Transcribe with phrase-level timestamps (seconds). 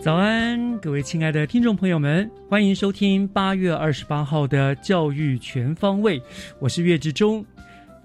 [0.00, 6.20] 早安，各位亲爱的听众朋友们，欢迎收听八月二十八号的《教育全方位》，
[6.60, 7.44] 我是岳志忠。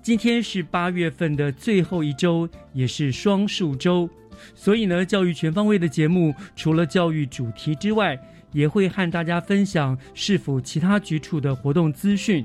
[0.01, 4.09] 今天是八月份的最后一周，也是双数周，
[4.55, 8.17] 所以呢，《教育全方位》的节目除了教育主题之外，
[8.51, 12.43] 也会和大家分享是否其他局处的活动资讯。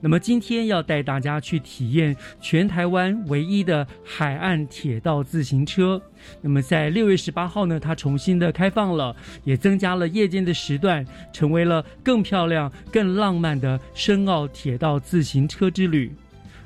[0.00, 6.00] 那么今天要带大家去体验全台湾唯一的海岸铁道自行车。
[6.40, 16.10] 那么在六月十八号呢，它重新的开放了，也增加了夜间的时段，成为了更漂亮、更浪漫的深澳铁道自行车之旅。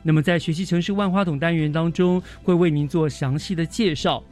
[0.02, 4.22] 那么在学习城市万花筒单元当中，会为您做详细的介绍。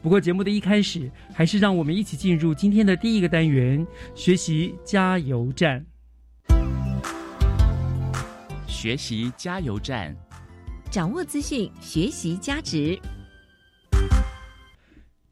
[0.00, 5.84] 不过节目的一开始，还是让我们一起进入今天的第一个单元——学习加油站。
[8.76, 10.14] 学习加油站，
[10.90, 13.00] 掌握资讯，学习加值。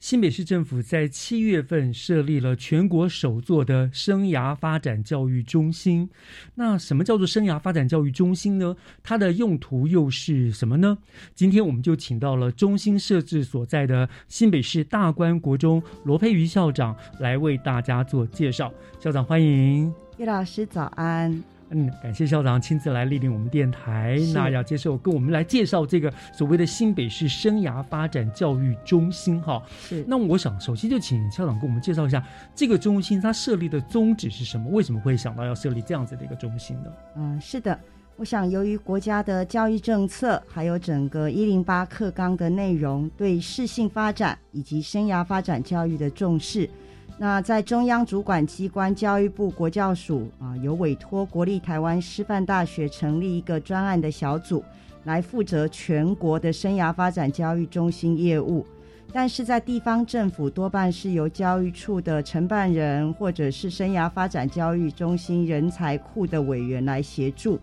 [0.00, 6.08] 新北市政府在七月份设立了全国首座的生涯发展教育中心。
[6.54, 8.74] 那什么叫做生涯发展教育中心呢？
[9.02, 10.96] 它的用途又是什么呢？
[11.34, 18.72] 今天我们就请到了中心设置所在的新北市大观国中罗佩瑜校长来为大家做介绍。
[18.98, 21.53] 校长欢迎，叶老师早安。
[21.70, 29.62] 嗯，感谢校长亲自来莅临我们电台，那要接受跟我们来介绍这个所谓的新北市生涯发展教育中心哈。
[29.80, 34.68] 是，那我想首先就请校长跟我们介绍一下这个中心它设立的宗旨是什么？
[34.70, 36.92] 为什么会想到要设立这样子的一个中心呢？
[37.16, 37.78] 嗯，是的，
[38.16, 46.68] 我想由于国家的教育政策，还有整个一零八课纲的内容对适性发展以及生涯发展教育的重视。
[47.16, 54.64] 那在中央主管机关教育部国教署啊，有委托国立台湾师范大学成立一个专案的小组，
[55.04, 58.66] 来负责全国的生涯发展教育中心业务。
[59.12, 67.60] 但是在地方政府，多半是由教育处的承办人，或者是生涯发展教育中心人才库的委员来协助。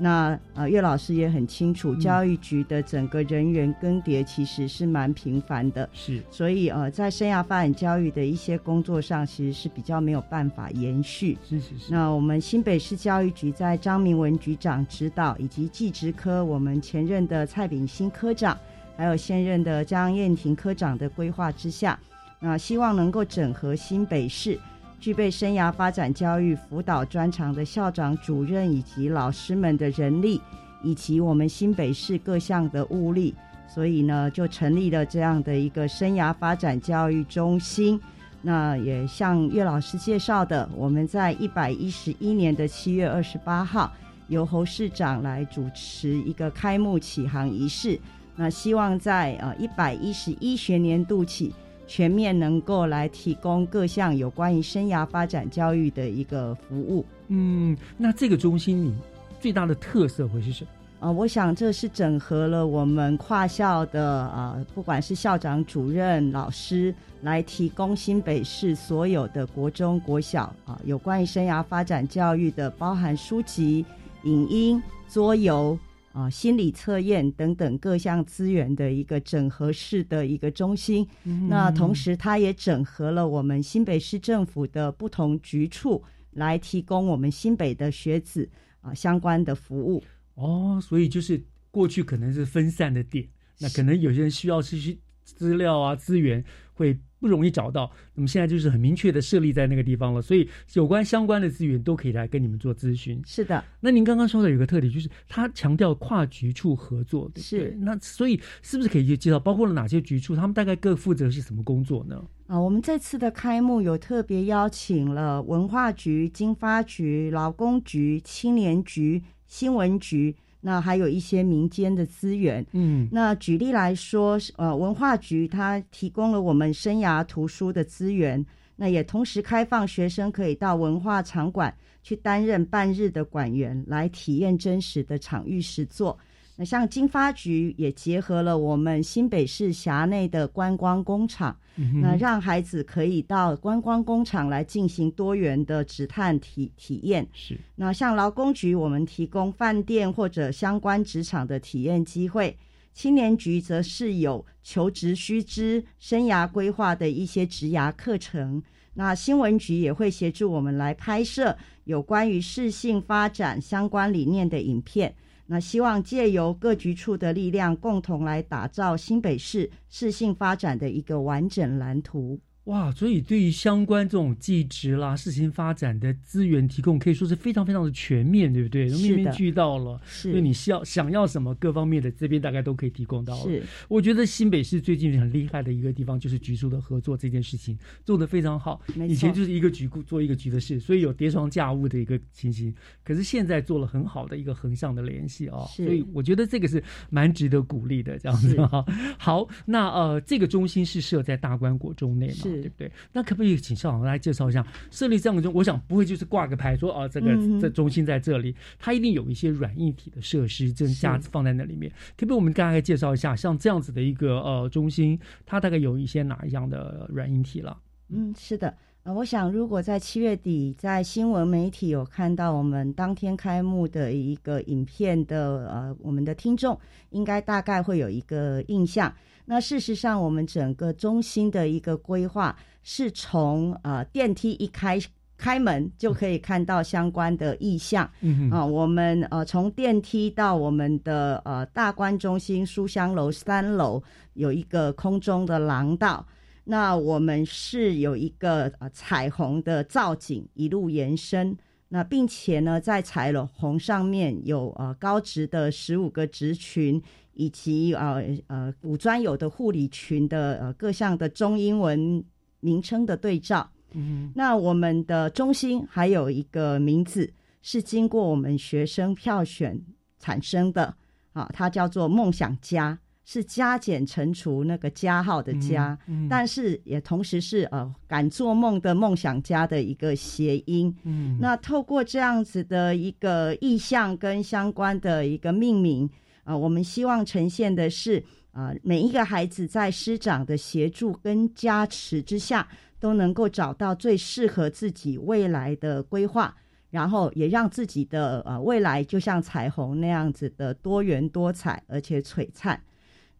[0.00, 11.36] 那呃，岳老师也很清楚，教育局的整个人员更迭其实是蛮频繁的，是，所以呃，在生涯发展教育的一些工作上，其实是比较没有办法延续。
[11.48, 11.92] 是是是。
[11.92, 18.58] 那我们新北市教育局在张明文局长指导，以及技职科我们前任的蔡炳新科长，
[18.96, 21.98] 还有现任的张燕婷科长的规划之下，
[22.40, 24.58] 那希望能够整合新北市。
[25.02, 30.40] 具备生涯发展教育辅导专长的校长、主任以及老师们的人力，
[30.80, 33.34] 以及我们新北市各项的物力，
[33.66, 38.00] 所以呢，就成立了这样的一个生涯发展教育中心。
[38.42, 43.92] 那也像岳老师介绍的，我们在一百一十一年的七月二十八号，
[44.28, 47.98] 由侯市长来主持一个开幕启航仪式。
[48.36, 51.52] 那希望在呃一百一十一学年度起。
[51.86, 57.04] 全面能够来提供各项有关于生涯发展教育的一个服务。
[57.28, 58.94] 嗯，那这个中心里
[59.40, 60.70] 最大的特色会是什么？
[61.00, 73.84] 啊，我想这是整合了我们跨校的啊，不管是校长、主任、老师，来提供新北市所有的国中、国小啊，有关于生涯发展教育的，包含书籍、
[74.22, 75.76] 影音、桌游。
[76.12, 81.06] 啊，心理测验等等各项资源的一个整合式的一个中心。
[81.48, 88.48] 那同时，它也整合了我们新北市政府的不同局处，来提供我们新北的学子
[88.80, 90.02] 啊相关的服务。
[90.34, 93.26] 哦，所以就是过去可能是分散的点，
[93.58, 96.44] 那可能有些人需要这些资料啊资源
[96.74, 97.88] 会不容易找到。
[98.16, 103.22] 那么现在就是很明确的设立在那个地方了，所以有关相关的资源都可以来跟你们做咨询。
[103.24, 110.34] 是的，那您刚刚说的有个特点，就是他强调跨局处合作，对不对是那所以是不是可以介绍包括了哪些局处？
[110.34, 112.20] 他们大概各负责是什么工作呢？
[112.48, 122.64] 啊，我们这次的开幕有特别邀请了文化局、经发局、劳工局、青年局、新闻局，那还有一些民间的资源。
[122.72, 128.42] 嗯那举例来说，呃，文化局它提供了我们生涯图书的资源，
[128.76, 136.16] 那也同时开放学生可以到文化场馆去担任半日的馆员，来体验真实的场域实作。
[136.56, 147.26] 那像经发局也结合了我们新北市辖内的观光工厂，嗯那让孩子可以到观光工厂来进行多元的职探体体验。
[147.32, 152.54] 是那像劳工局，我们提供饭店或者相关职场的体验机会；
[152.92, 158.62] 青年局则是有求职须知、生涯规划的一些职涯课程。
[158.94, 165.14] 那新闻局也会协助我们来拍摄有关于适性发展相关理念的影片。
[165.46, 172.40] 那希望借由各局处的力量，共同来打造新北市市性发展的一个完整蓝图。
[172.64, 178.88] 哇，所以对于相关这种技职啦、事情发展的资源提供，可以说是非常非常的全面，对不对？
[178.88, 180.00] 是的面面俱到了。
[180.06, 183.42] 是因为你需要想要什么，各方面的这边大概都可以提供到了。
[183.42, 188.80] 是我觉得新北市最近很厉害的一个地方，就是局处的合作这件事情做得非常好。
[189.08, 192.72] 以前就是一个局做一个局的事，所以有叠床架屋的一个情形。
[193.02, 196.80] 可是现在做了很好的一个横向的联系啊、是所以我觉得这个是
[197.10, 198.16] 蛮值得鼓励的。
[198.20, 198.84] 这样子是哈，
[199.18, 202.90] 好，那呃，这个中心是设在大关国中内嘛，是对不对？
[203.12, 205.52] 那可不可以请校长来介绍一下设立这样的中？
[205.54, 211.90] 我想不会就是挂个牌说哦，这个这中心在这里，它一定有一些软硬体的设施这架子放在那里面。
[212.16, 217.78] 可不可以我们大概介绍一下，像这样子的一个呃中心，它大概有一些哪一样的软硬体了？
[218.08, 218.74] 嗯，是的。
[219.04, 226.78] 呃，我想如果在七月底在新闻媒体有看到我们当天开幕的一个影片的呃，我们的听众
[227.10, 229.12] 应该大概会有一个印象。
[229.46, 234.96] 那事实上，我们整个中心的一个规划是从呃电梯一开
[235.36, 238.08] 开门就可以看到相关的意向。
[238.52, 244.00] 啊，我们呃从电梯到我们的呃大观中心书香楼三楼
[244.34, 246.24] 有一个空中的廊道，
[246.64, 251.56] 那我们是有一个呃彩虹的造景一路延伸，
[251.88, 257.02] 那并且呢在彩虹上面有呃高职的十五个职群。
[257.34, 262.22] 以及呃呃五专有的护理群的呃各项的中英文
[262.60, 267.32] 名称的对照，嗯那我们的中心还有一个名字
[267.62, 269.80] 是经过我们学生票选
[270.18, 270.94] 产生的
[271.32, 280.94] 啊，它叫做梦想家，是加减乘除那个加号的加，嗯但是也同时是呃敢做梦的梦想家的一个谐音。
[281.04, 286.08] 嗯那透过这样子的一个意象跟相关的一个命名
[286.44, 292.68] 啊、我们希望呈现的是啊、每一个孩子在师长的协助跟加持之下，
[292.98, 296.54] 都能够找到最适合自己未来的规划，
[296.90, 302.78] 然后也让自己的呃未来就像彩虹那样子的多元多彩，而且璀璨。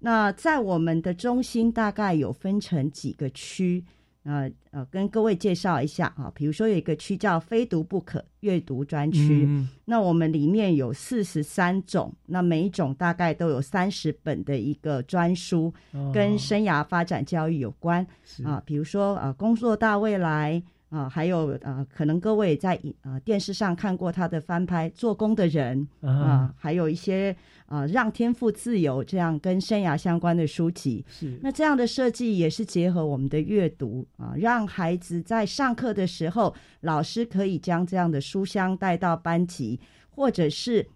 [0.02, 3.84] 那在我们的中心大概有分成几个区，
[4.24, 9.68] 呃呃，跟各位介绍一下啊，比如说有一个区叫“非读不可”阅读专区，嗯。
[9.84, 15.72] 那我们里面有四十三种，那每一种大概都有三十本的一个专书，
[16.12, 18.44] 跟哦生涯发展教育有关是。
[18.44, 27.34] 啊，比如说呃，工作大未来啊，还有呃，可能各位也在呃电视上看过他的翻拍《做工的人》啊啊，还有一些
[27.64, 31.02] 啊让天赋自由这样跟生涯相关的书籍。
[31.08, 39.80] 是那这样的设计也是结合我们的阅读啊，让孩子在上课的时候，老师可以将这样的书箱带到班级，
[40.10, 40.86] 或者是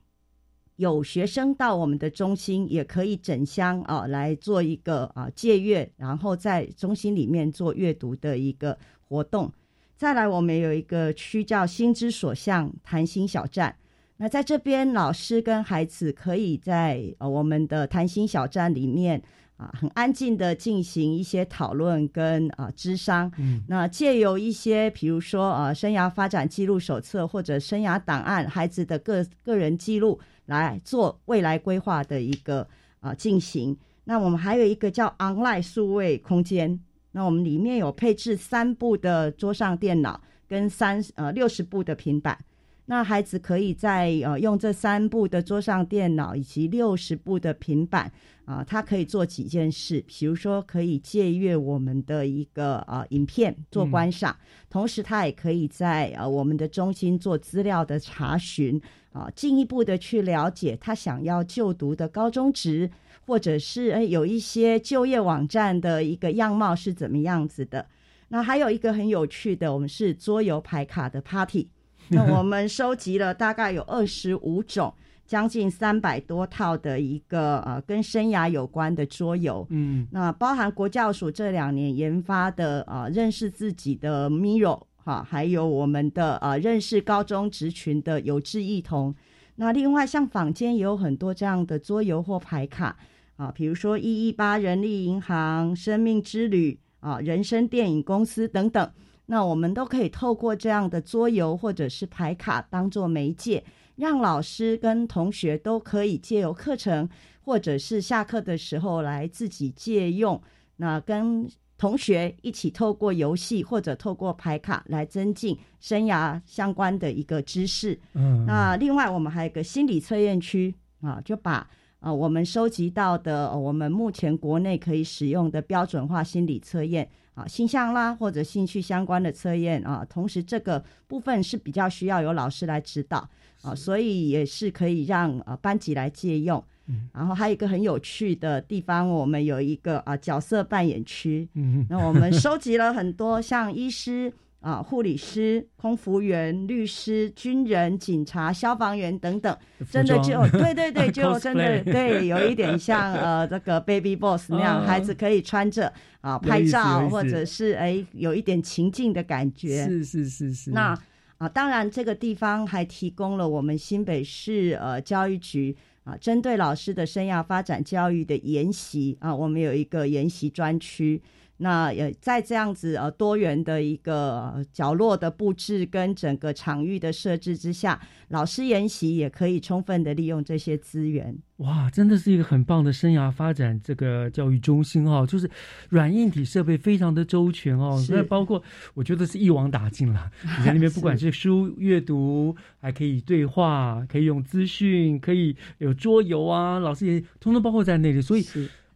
[0.77, 8.77] 有学生到我们的中心，也可以整箱啊来做一个啊借阅，然后在中心里面做阅读的一个
[9.09, 9.51] 活动。
[9.97, 13.75] 再来，我们有一个区叫“心之所向”谈心小站。
[14.19, 19.23] 那在这边，老师跟孩子可以在呃我们的谈心小站里面
[19.57, 23.33] 啊，很安静的进行一些讨论跟啊智商。
[23.39, 32.69] 嗯那借由一些，比如说呃生涯发展记录手册或者生涯档案，孩子的个个人记录来做未来规划的一个
[33.01, 33.75] 啊进行。
[34.05, 36.79] 那我们还有一个叫 online 数位空间，
[37.17, 42.39] 那我们里面有配置三部的桌上电脑跟三呃六十部的平板。
[42.85, 48.13] 那孩子可以在呃用这三部的桌上电脑以及六十部的平板
[48.45, 54.37] 啊，他可以做几件事，比如说可以借阅我们的一个呃影片做观赏，
[54.69, 58.79] 同时他也可以在呃我们的中心做资料的查询
[59.13, 62.89] 啊，进一步的去了解他想要就读的高中职，
[63.27, 67.87] 或者是诶有一些就业网站的一个样貌是怎么样子的。
[68.29, 71.69] 那还有一个很有趣的，我们是桌游牌卡的 party。
[72.09, 74.95] 那我们收集了大概有二十五种，
[75.27, 79.67] 将近三百多套的一个呃跟生涯有关的桌游。
[79.71, 89.13] 嗯，那包含国教署这两年研发的呃认识自己的 Miro 哈，还有我们的呃认识高中职群的有志一同。
[89.57, 92.97] 那另外像坊间也有很多这样的桌游或牌卡
[93.37, 98.91] 啊，比如说一一八人力银行、生命之旅啊、人生电影公司等等。
[99.27, 103.63] 那我们都可以透过这样的桌游或者是牌卡当做媒介，
[103.97, 107.09] 让老师跟同学都可以借由课程
[107.41, 110.41] 或者是下课的时候来自己借用。
[110.77, 117.99] 那跟同学一起透过游戏或者透过牌卡来增进生涯相关的一个知识。
[118.15, 121.69] 嗯，那另外我们还有一个心理测验区啊，就把
[122.01, 127.09] 啊我们收集到的我们目前国内可以使用的标准化心理测验。
[127.35, 133.29] 啊，形象啦，或者兴趣相关的测验啊，同时这个部分是比较需要有老师来指导
[133.61, 136.65] 啊，所以也是可以让呃班级来借用。
[136.87, 141.47] 嗯，然后还有一个很有趣的地方，我们有一个啊角色扮演区。
[141.53, 144.33] 嗯，那我们收集了很多像医师。
[144.67, 149.57] 啊，护理师、空服员、律师、军人、警察、消防员等等，
[149.89, 159.85] 真的就对对对， 就真的对，有一点像呃这个 Baby Boss 那样，孩子可以穿着啊拍照，或者是哎有一点情境的感觉。
[159.85, 160.73] 是是是是。
[160.73, 160.99] 那
[161.39, 171.23] 啊，当然这个地方还提供了我们新北市呃教育局啊，针对老师的生涯发展教育的研习啊，我们有一个研习专区。
[171.59, 181.37] 那也在这样子呃多元的一个角落的布置跟整个场域的设置之下，老师研习也可以充分的利用这些资源。
[181.59, 185.51] 哇，真的是一个很棒的生涯发展这个教育中心哦，就是
[185.89, 190.31] 软硬体设备非常的周全哦，那包括我觉得是一网打尽了。
[190.59, 198.45] 你在那边不管是书阅读，还可以对话，可以用资讯，可以有桌游啊，老师也通通包括在内的，所以。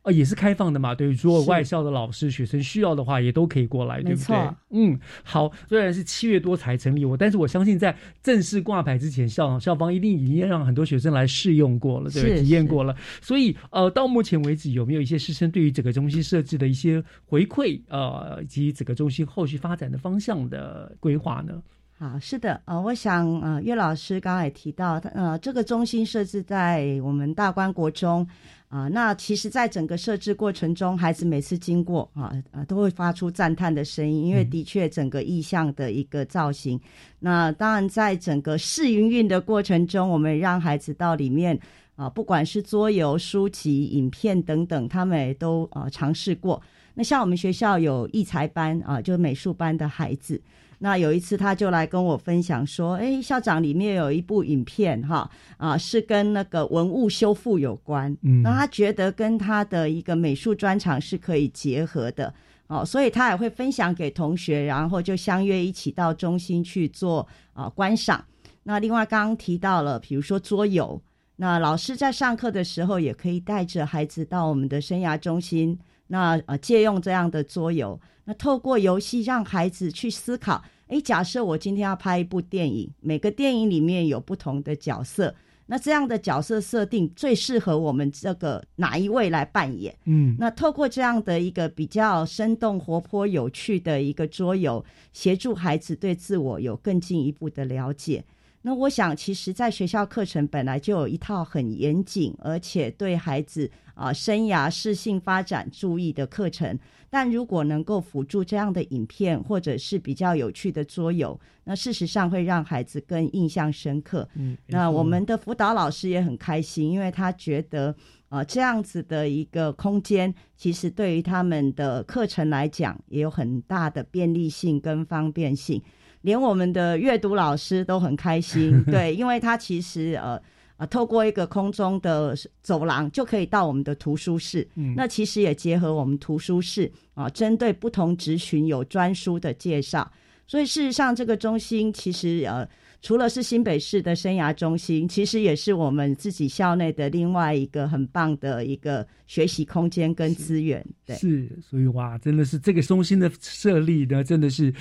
[0.02, 4.37] 啊，也是开放的嘛，对，如果外校的老师、学生需要的话，也都可以过来，对不对？
[4.71, 12.97] 嗯，好，虽然是七月多才成立，我，但是我相信在正式挂牌之前，校校方一定已经让很多学生来试用过了，对，体验过了。
[13.21, 21.62] 所以，呃，到目前为止，有没有一些师生对于整个中心设置的一些回馈，呃，以及整个中心后续发展的方向的规划呢？
[21.99, 28.26] 好，是的，呃，我想，呃，岳老师刚才也提到，呃，这个中心设置在我们大观国中。
[28.71, 36.81] 啊，那其实，在整个设置过程中，孩子每次经过啊啊，都会发出赞叹的声音，因为的确整个意象的一个造型。
[37.19, 41.59] 那当然，在整个试营运的过程中，我们让孩子到里面
[41.97, 46.62] 啊，不管是桌游、书籍、影片等等，他们也都啊尝试过。
[46.95, 50.41] 那像我们学校有艺才班啊，就是美术班的孩子。
[50.83, 58.11] 那有一次，他就来跟我分享说：“哎，校长，里面有一部影片，哈啊，是跟那个文物修复有关。
[58.23, 62.33] 嗯，那他觉得跟他的一个美术专长是可以结合的，
[62.67, 68.25] 哦，所以他也会分享给同学，然后就相约一起到中心去做啊观赏。
[68.63, 70.99] 那另外刚刚提到了，比如说桌游，
[71.37, 75.79] 那老师在上课的时候也可以带着孩子到我们的生涯中心，
[76.11, 85.35] 那呃借用这样的桌游。”那透过游戏让孩子去思考，诶，假设我今天要拍一部电影，每个电影里面有不同的角色，
[85.67, 89.97] 那这样的角色设定最适合我们这个哪一位来扮演？
[90.05, 98.23] 嗯，那透过这样的一个比较生动、活泼、有趣的一个桌游，协助孩子对自我有更进一步的了解。
[98.62, 106.78] 那我想，其实，在学校课程本来就有一套很严谨，而且对孩子啊生涯适性发展注意的课程。
[107.12, 114.28] 但如果能够辅助这样的影片，或者是比较有趣的桌游，那事实上会让孩子更印象深刻。
[114.37, 117.92] 嗯，那我们的辅导老师也很开心，因为他觉得
[118.28, 125.83] 啊这样子的一个空间，其实对于他们的课程来讲，也有很大的便利性跟方便性。
[126.21, 130.40] 连我们的阅读老师都很开心， 对，因为他其实呃
[130.81, 140.11] 呃，透过一个空中的走廊就可以到我们的图书室，嗯，那其实也结合我们图书室啊，针对不同职群有专书的介绍，
[140.47, 142.67] 所以事实上这个中心其实呃
[143.03, 150.83] 除了是新北市的生涯中心，其实也是我们自己校内的另外一个很棒的一个学习空间跟资源。
[151.05, 154.73] 对，是，所以哇，真的是这个中心的设立呢，真的是。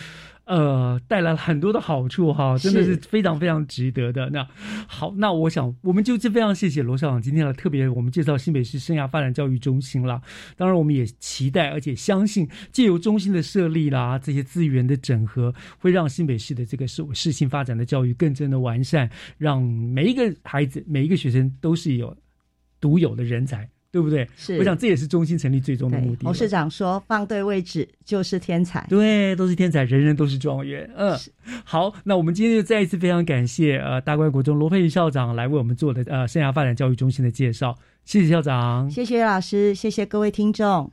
[0.50, 4.32] 呃，带来了很多的好处哈，真的是非常非常值得的。
[4.32, 4.48] 那
[4.88, 10.20] 好，那我想我们就非常谢谢罗校长今天来特别我们介绍新北市生涯发展教育中心了。
[10.58, 22.18] 当然，我们也期待而且相信，借由中心的设立啦，这些资源的整合，会让新北市的这个市市性发展的教育更真的完善，让每一个孩子、每一个学生都是有
[22.82, 23.70] 独有的人才。
[23.92, 24.28] 对不对？
[24.38, 26.24] 是，我想这也是中心成立最终的目的。
[26.24, 30.90] 董事长说：“放对位置就是天才。”对，都是天才，人人都是状元。
[30.96, 31.18] 嗯，
[31.64, 37.76] 好，那我们今天就再一次非常感谢呃大观国中罗佩瑜校长来为我们做的呃生涯发展教育中心的介绍。
[38.06, 40.92] 谢谢校长，谢谢老师，谢谢各位听众。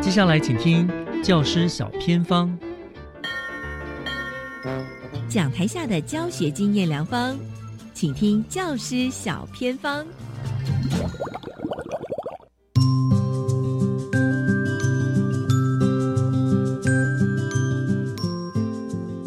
[0.00, 0.88] 接下来请听。
[1.22, 2.50] 教师小偏方，
[5.28, 7.36] 讲台下的教学经验良方，
[7.92, 10.06] 请听教师小偏方。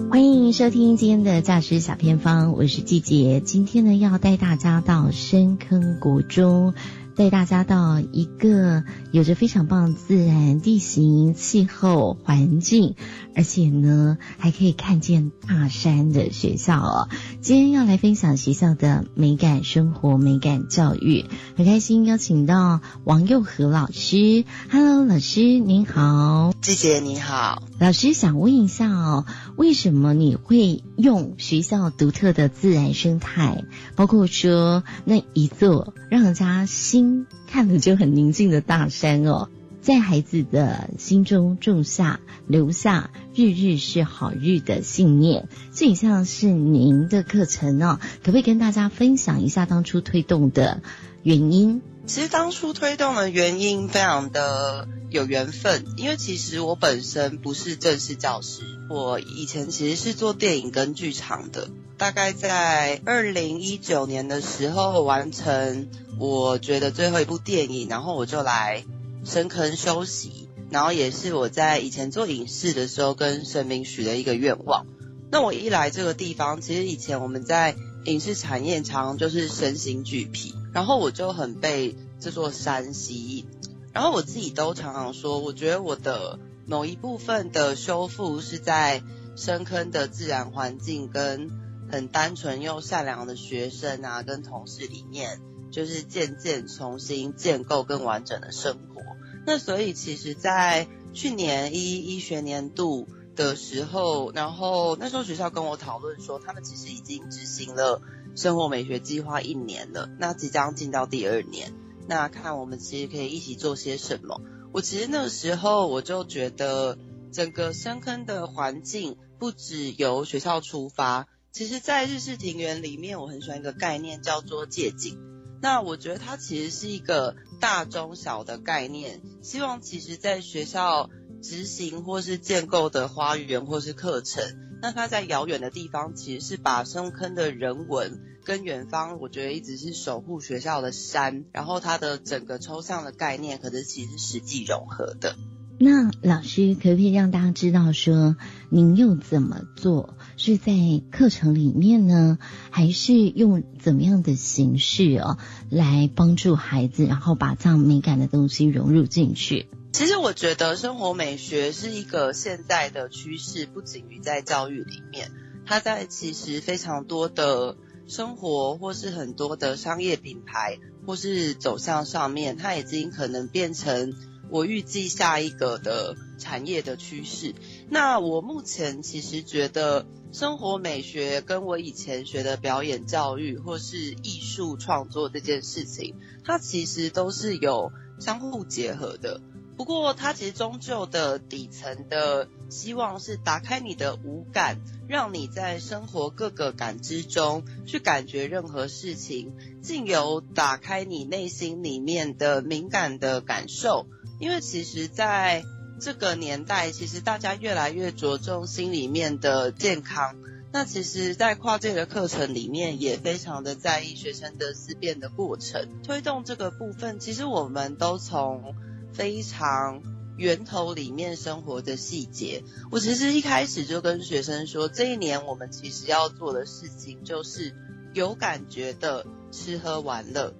[0.09, 3.39] 欢迎收听今天的教师小偏方，我是季杰。
[3.39, 6.73] 今天呢，要带大家到深坑国中。
[7.15, 12.95] 带大家到一个有着非常棒自然地形、气候环境，
[13.35, 17.09] 而且呢还可以看见大山的学校哦。
[17.39, 24.43] 今天要来分享学校的美感生活、美感教育，很开心邀请到王佑和老师。
[24.71, 27.61] Hello，老师您好，季姐你好。
[27.79, 33.65] 老师想问一下哦，为什么你会用学校独特的自然生态，
[33.95, 37.02] 包括说那一座让人家心。
[37.47, 39.49] 看了就很宁静的大山哦，
[39.81, 50.81] 在孩子的心中种下留下日日是好日的信念，这以上是您的课程哦，可不可以跟大家分享一下当初推动的
[51.21, 51.81] 原因？
[52.05, 61.69] 其实当初推动的原因非常的有缘分，因为其实我本身不是正式教师，我以前其实是做电影跟剧场的。
[61.97, 65.87] 大概在二零一九年的时候完成，
[66.19, 68.83] 我觉得最后一部电影，然后我就来
[69.23, 74.85] 深坑休息，然后也是我在以前做影视的时候跟神明许的一个愿望。
[75.31, 83.45] 那我一来这个地方，其实以前我们在影视产业常就是身形俱疲，然后我就很被这座山吸引，
[83.93, 89.03] 然后我自己都常常说，我觉得我的某一部分的修复是在
[89.35, 91.63] 深坑的自然环境跟。
[91.91, 99.01] 很单纯又善良的学生啊，跟同事里面，就是渐渐重新建构更完整的生活。
[99.45, 108.01] 那所以其实，在去年一一学年度的时候，然后那时候学校跟我讨论说，他们其实已经执行了
[108.35, 111.73] 生活美学计划一年了，那即将进到第二年，
[112.07, 114.41] 那看我们其实可以一起做些什么。
[114.71, 116.97] 我其实那个时候我就觉得，
[117.31, 121.27] 整个深坑的环境不只由学校出发。
[121.51, 125.19] 其实，在日式庭园里面，我很喜欢一个概念，叫做借景。
[125.61, 131.11] 那我觉得它其实是一个大中小的概念，希望其实在学校
[131.43, 134.43] 执行或是建构的花园或是课程，
[134.83, 145.37] 那他在遥远的地方，其实是把深坑的人文跟远方，我觉得一直是守护学校的山，然后它的整个抽象的概念，可是其实实际融合的。
[145.79, 148.35] 那老师可不可以让大家知道说，
[148.69, 150.17] 您又怎么做？
[150.35, 150.73] 是在
[151.11, 152.37] 课程里面呢，
[152.69, 155.37] 还是用怎么样的形式哦，
[155.69, 159.67] 来帮助孩子，然后把这样美感的东西融入进去？
[159.93, 165.31] 其实我觉得生活美学是一个现在的趋势，不仅于在教育里面，
[165.67, 167.77] 它在其实非常多的
[168.07, 174.13] 生活或是很多的商业品牌或是走向上面，它已经可能变成。
[174.49, 177.55] 我预计下一个的产业的趋势。
[177.89, 189.41] 那我目前其实觉得，生活美学跟我以前学的表演教育或是艺术创作这件事情，它其实都是有相互结合的。
[189.75, 204.05] 不过，它其实终究的底层的希望是打开你的五感，让你在生活各个感知中去感觉任何事情，进由打开你内心里面的敏感的感受。
[204.39, 205.63] 因为其实，在
[205.99, 210.35] 这个年代，其实大家越来越着重心里面的健康，
[210.71, 217.19] 那其实，在跨界的课程里面，也非常的在意学生的思辨的过程，推动这个部分。
[217.19, 218.75] 其实我们都从
[219.13, 220.01] 非常
[220.37, 222.63] 源头里面生活的细节。
[222.91, 227.73] 我其实一开始就跟学生说，这一年我们其实要做的事情，就是
[228.13, 230.53] 有感觉的吃喝玩乐。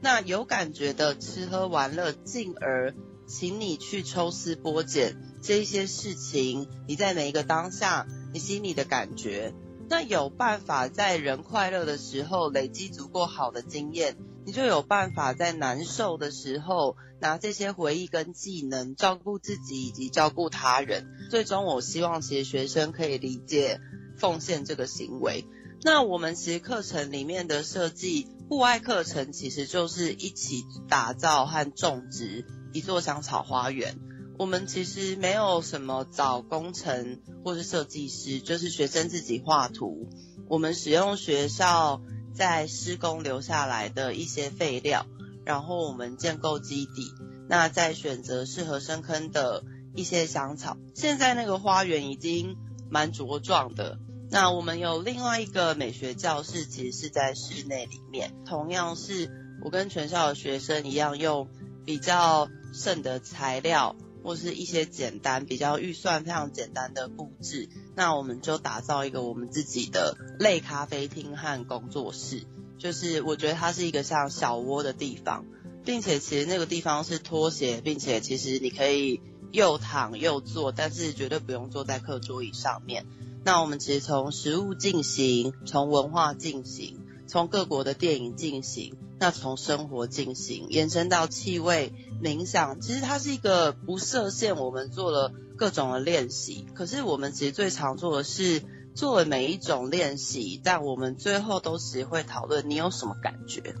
[0.00, 2.94] 那有感觉的吃喝玩乐，进而
[3.26, 8.06] 请你去抽丝剥茧这些事情，你在每一个当下。
[8.34, 9.52] 你心里的感觉，
[9.90, 21.06] 那有办法在人快乐的时候累积足够好的经验，你就有办法在难受的时候拿这些回忆跟技能照顾自己以及照顾他人。
[21.30, 23.80] 最终，我希望其实学生可以理解
[24.16, 25.46] 奉献这个行为。
[25.84, 33.98] 那我们其实课程里面的设计，户外课程其实就是一起打造和种植一座香草花园。
[34.38, 40.08] 我们其实没有什么找工程或是设计师，就是学生自己画图。
[40.48, 42.00] 我们使用学校
[42.34, 45.06] 在施工留下来的一些废料，
[45.44, 47.12] 然後我們建構基底，
[47.48, 49.64] 那再選擇適合深坑的
[49.94, 50.76] 一些香草。
[50.94, 52.56] 現在那個花園已經
[52.90, 53.98] 蠻茁壯的。
[54.30, 59.30] 那我們有另外一個美學教室，其實是在室內裡面，同樣是
[59.62, 61.48] 我跟全校的學生一樣，用
[61.84, 63.94] 比較剩的材料。
[64.22, 72.44] 或是一些简单、比较预算非常简单的布置，那我们就打造一个我们自己的类咖啡厅和工作室。
[72.78, 75.44] 就是我觉得它是一个像小窝的地方，
[75.84, 79.20] 并且其实那个地方是拖鞋，并且其实你可以
[79.52, 83.06] 又躺又坐，但是绝对不用坐在课桌椅上面。
[83.44, 87.01] 那我们其實從食物进行，从文化进行，
[87.32, 91.94] 從各國的電影進行，那從生活進行，延伸到氣味。
[92.22, 96.66] 冥想其實它是一個不设限，我們做了各種的練習。
[96.74, 98.62] 可是我們其實最常做的是，
[98.94, 103.76] 做每一種練習，但我們最後都是會討論你有什麼感覺，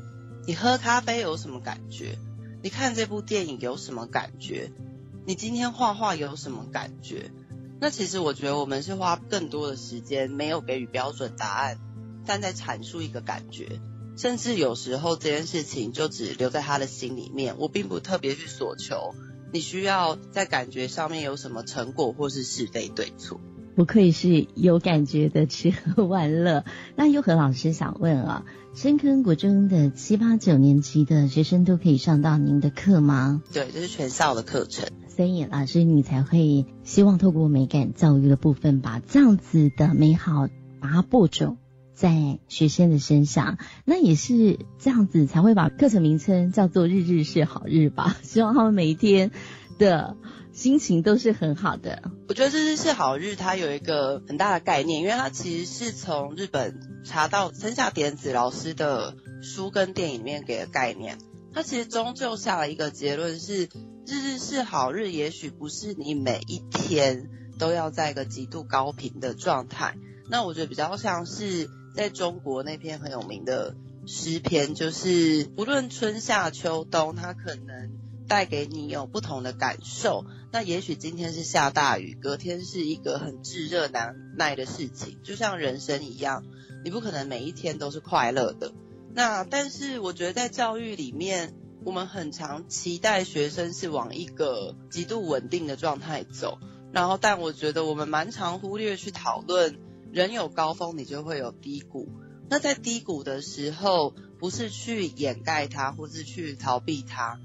[0.48, 2.16] 你喝咖啡有什麼感覺，
[2.64, 4.72] 你看這部電影有什麼感覺，
[5.26, 7.30] 你今天畫畫有什麼感覺。
[7.82, 11.78] 那其實我覺得我們是花更多的時間，沒有給予標準答案，
[12.26, 13.80] 但在阐述一个感觉。
[14.16, 19.14] 甚至有时候这件事情就只留在他的心里面，我并不特别去索求
[19.52, 23.38] 你需要在感觉上面有什么成果或是是非對錯。
[23.74, 26.62] 不愧是有感觉的吃喝玩乐。
[26.94, 33.42] 那又和老师想问啊，深坑国中的七八九年级的学生都可以上到您的課嗎？
[33.50, 34.90] 對，這是全校的课程。
[35.08, 41.56] 所以老师你才会希望透过美感教育的部分，把这样子的美好把它播種。
[42.02, 48.16] 在学生的身上，那也是这样子才会把课程名称叫做“日日是好日”吧？
[48.24, 49.30] 希望他们每一天
[49.78, 50.16] 的
[50.52, 52.02] 心情都是很好的。
[52.26, 61.18] 我觉得“日日是好日”它有一个很大的概念，因为它其实是从日本查到森下典子老师的书跟电影里面给的概念。
[61.54, 63.68] 它其实终究下了一个结论是
[64.08, 69.94] ：“日日是好日”，也许不是你每一天都要在一个极度高频的状态。
[70.28, 71.70] 那我觉得比较像是。
[71.94, 73.74] 在中国那篇很有名的
[74.06, 77.90] 诗篇，就是不论春夏秋冬，它可能
[78.26, 80.24] 带给你有不同的感受。
[80.50, 86.44] 那也许今天是下大雨，隔天是一个很炙热难耐的事情，就像人生一样，
[86.84, 88.72] 你不可能每一天都是快乐的。
[89.14, 96.58] 那但是我觉得在教育里面，我们很常期待学生是往一个极度稳定的状态走，
[96.92, 99.78] 然后但我觉得我们蛮常忽略去讨论。
[100.12, 102.06] 人有高峰，你就会有低谷。
[102.50, 107.40] 那在低谷的时候，不是去掩盖它，或是去逃避它，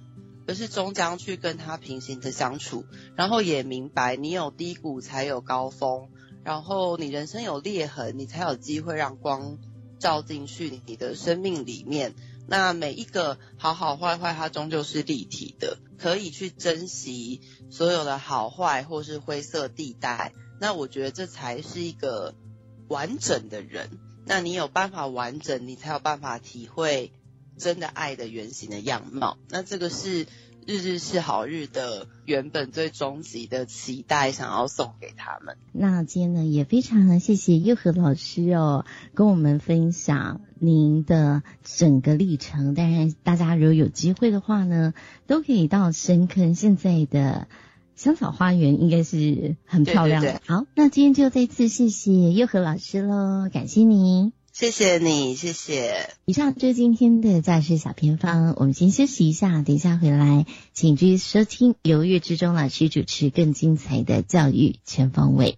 [0.46, 2.84] 而是终将去跟它平行的相处。
[3.16, 6.10] 然后也明白，你有低谷才有高峰，
[6.44, 9.60] 然后你人生有裂痕，你才有机会让光
[9.98, 12.16] 照进去你的生命里面。
[12.48, 20.34] 那每一个好好坏坏，它终究是立体的，可以去珍惜所有的好坏或是灰色地带。
[20.60, 22.36] 那我觉得这才是一个。
[22.88, 23.90] 完整的人，
[24.26, 27.12] 那你有办法完整，你才有办法体会
[27.58, 29.38] 真的爱的原型的样貌。
[29.50, 30.28] 那这个是
[30.66, 35.58] 日日是好日的原本最终极的期待，想要送给他们。
[35.72, 42.74] 那今天呢，也非常的謝謝又和老师哦，跟我们分享您的整个历程。
[42.74, 44.94] 当然，大家如果有机会的话呢，
[45.26, 47.48] 都可以到深坑现在的。
[47.98, 50.40] 香草花园应该是很漂亮的。
[50.46, 56.12] 好，那今天就再次谢谢佑和老师喽，感谢你，谢谢你，谢谢。
[56.26, 65.58] 以上就是今天的教师小偏方，我们先休息一下，等一下回来，请继续收听由岳志忠老师主持更精彩的教育全方位。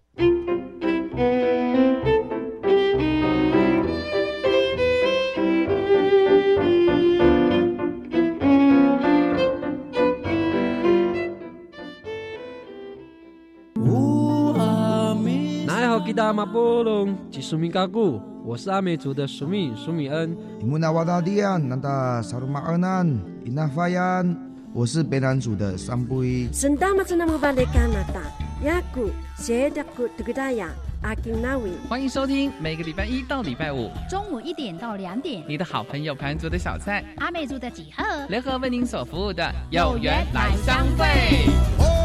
[16.30, 20.38] 达马波隆，吉苏米嘎古，我是阿美族的苏米苏米恩。
[20.62, 23.04] 伊木纳瓦达迪安，那达萨鲁马尔南，
[23.44, 24.38] 伊纳法 yan
[24.72, 26.48] 我是北南族的三布伊。
[26.54, 28.22] Sendama senama balik Kanada,
[28.63, 30.68] yaku sedaku tugdaya
[31.02, 31.72] aking nawi。
[31.89, 33.89] 欢迎收听每个礼拜一到礼拜五。
[34.08, 37.04] 中午一点到两点，你的好朋友盘族的小菜。
[37.18, 38.04] 阿美族的几何？
[38.28, 41.99] 联合为您所服务的有缘来相会。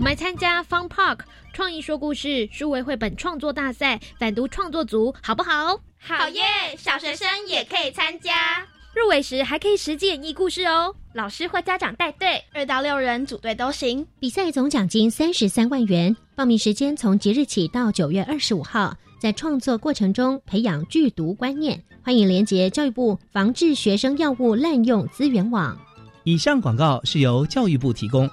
[0.00, 1.18] 我们来参加 Fun Park
[1.52, 5.78] 创意说故事书为绘本创作大赛，反读创作组好不好？
[5.98, 6.42] 好耶！
[6.78, 10.94] 小学生也可以参加，入围时还可以实际演绎故事哦。
[11.12, 14.06] 老师或家长带队，二到六人组队都行。
[14.18, 18.96] 比赛总奖金三十三万元，报名时间从即日起到九月二十五号。
[19.20, 25.78] 在创作过程中培养剧毒观念，欢迎连接教育部防治学生药物滥用资源网。
[26.24, 28.26] 以上广告是由教育部提供。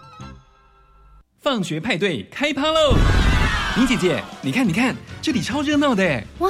[1.50, 2.94] 放学派对开趴喽！
[3.78, 6.22] 林姐姐，你看，你看，这里超热闹的！
[6.40, 6.50] 哇，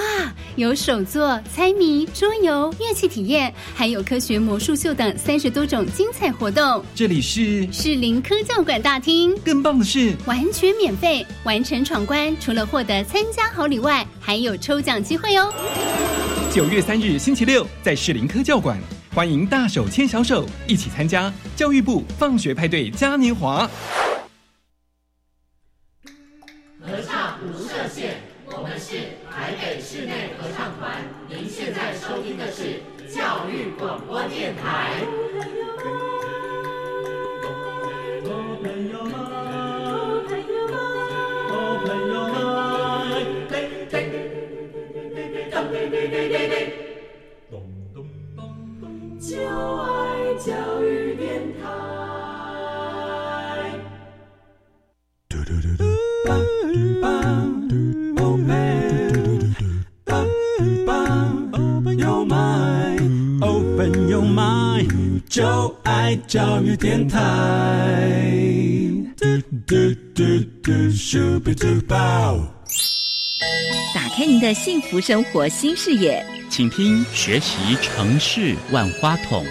[0.56, 6.84] 有手作、猜谜、桌游、乐器体验，还有科学魔术秀等三十多种精彩活动。
[6.96, 9.38] 这里是士林科教馆大厅。
[9.46, 15.54] 更棒的是，完全免费，完成闯关，除了获得参加好礼外，还有抽奖机会哦！
[16.52, 18.76] 九月三日星期六，在士林科教馆，
[19.14, 23.70] 欢迎大手牵小手，一起参加教育部放学派对嘉年华。
[26.90, 28.96] 合唱无设限，我们是
[29.30, 31.04] 台北室内合唱团。
[31.28, 32.80] 您现在收听的是
[33.14, 35.06] 教育广播电台。
[49.20, 52.07] 就爱教育电台。
[64.22, 67.20] Mind，就爱教育电台。
[73.94, 79.46] 打开您的幸福生活新视野，请听学习城市万花筒。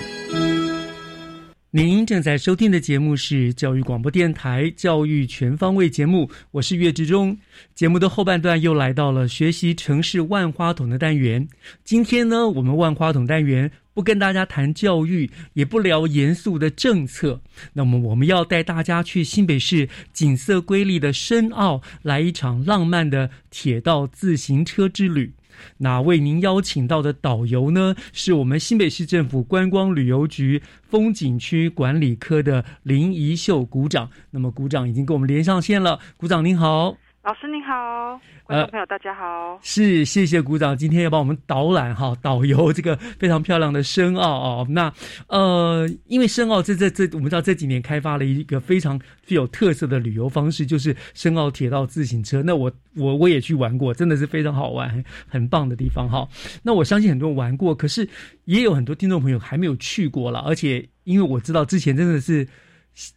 [1.70, 7.36] 您正在收听的节目是教育广播电台《教育全方位》节目，我是岳志忠。
[7.74, 11.46] 节目的后半段又来到了学习城市万花筒的单元。
[11.84, 17.40] 今天呢，我们万花筒单元不跟大家谈教育，也不聊严肃的政策。
[17.72, 25.32] 那么，我们要带大家去新北市景色瑰丽的深澳，来一场浪漫的铁道自行车之旅。
[25.78, 34.10] 那为您邀请到的导游呢，是我们新北市政府观光旅游局风景区管理科的林怡秀股长。
[34.30, 35.98] 那么，股长已经跟我们连上线了。
[36.18, 39.58] 股长您好，老师您好，观众朋友大家好。
[39.60, 44.66] 是，谢谢股长今天要帮我们导览哈，导游这个非常漂亮的深澳哦。
[44.70, 44.92] 那
[45.26, 52.44] 呃，因为深澳这这这，我们知道这几年开发了一个非常具有特色的旅游方式，就是深澳铁道自行车。
[52.44, 56.28] 那我我我也去玩过，真的是非常好玩，很棒的地方哈。
[56.62, 58.08] 那我相信很多人玩过，可是
[58.44, 60.38] 也有很多听众朋友还没有去过了。
[60.46, 62.46] 而且因为我知道之前真的是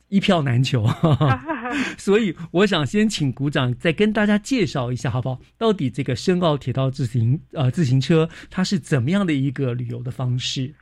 [0.10, 0.86] 一票难求，
[1.98, 5.40] 所以我想先请鼓掌再跟大家介绍一下，好不好？
[5.58, 10.74] 到底这个深澳铁道自行呃自行车它是怎么样的一个旅游的方式？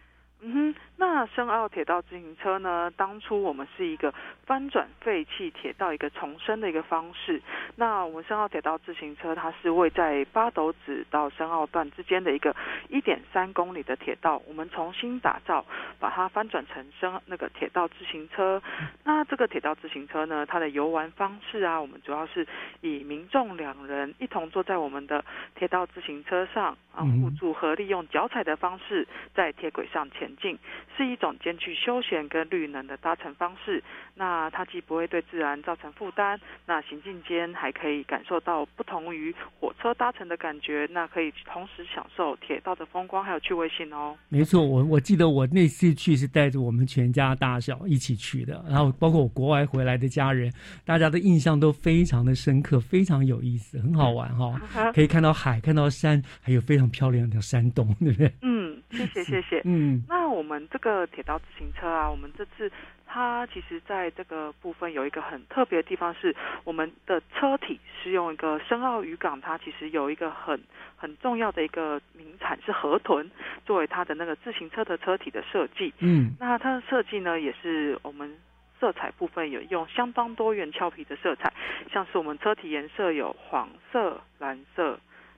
[0.41, 0.75] 嗯哼。
[0.99, 2.91] 那深澳铁道自行车呢？
[2.97, 4.12] 当初我们是一个
[4.47, 7.39] 翻转废弃铁道一个重生的一个方式。
[7.75, 12.55] 那我们深澳铁道自行车，它是位在八斗子到深澳段之间的一个
[12.89, 15.63] 一点三公里的铁道，我们重新打造，
[15.99, 18.60] 把它翻转成深那个铁道自行车。
[19.03, 22.47] 那这个铁道自行车呢，它的游玩方式啊，我们主要是
[22.81, 30.57] 以民众两人一同坐在我们的铁道自行车上啊，互助合力用脚踩的方式在铁轨上前进。
[30.95, 33.84] 是一种兼具休闲跟绿能的搭乘方式，
[34.15, 44.17] 那它既不会对自然造成负担，那行进间还可以感受到不同于火车搭乘的感觉，那可以同时享受铁道的风光还有趣味性哦。
[44.30, 50.52] 没错，我我记得我那次去是带着我们全家大小一起去的，然后包括我国外回来的家人，
[50.84, 54.60] 大家的印象都非常的深刻，非常有意思，很好玩哈，
[54.93, 58.32] 可以看到海，看到山，还有非常漂亮的山洞，对不对？
[58.41, 59.62] 嗯，谢谢谢谢。
[59.65, 62.71] 嗯，那我们这个铁道自行车啊，我们这次
[63.06, 70.60] 它其实在这个部分有一个很特别的地方，是我们的车体是用一个深澳渔港，它其实有一个很
[70.95, 73.30] 很重要的一个名产是河豚，
[73.65, 75.93] 作为它的那个自行车的车体的设计。
[76.00, 78.38] 嗯，那它的设计呢，也是我们
[78.80, 81.52] 色彩部分有用相当多元俏皮的色彩，
[81.91, 84.97] 像是我们车体颜色有黄色、蓝色。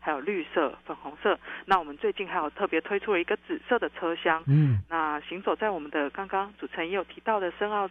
[0.09, 1.37] 还有绿色、粉红色。
[1.65, 4.43] 那我们最近还有特别推出了一个紫色的车厢。
[4.47, 7.87] 嗯，那行走在我们的刚刚主持人也有提到的深澳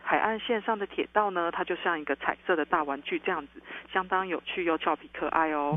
[0.00, 3.60] 海岸线上的铁道呢，它就像一个彩色的大玩具这样子，
[3.92, 5.76] 相当有趣又俏皮可爱哦。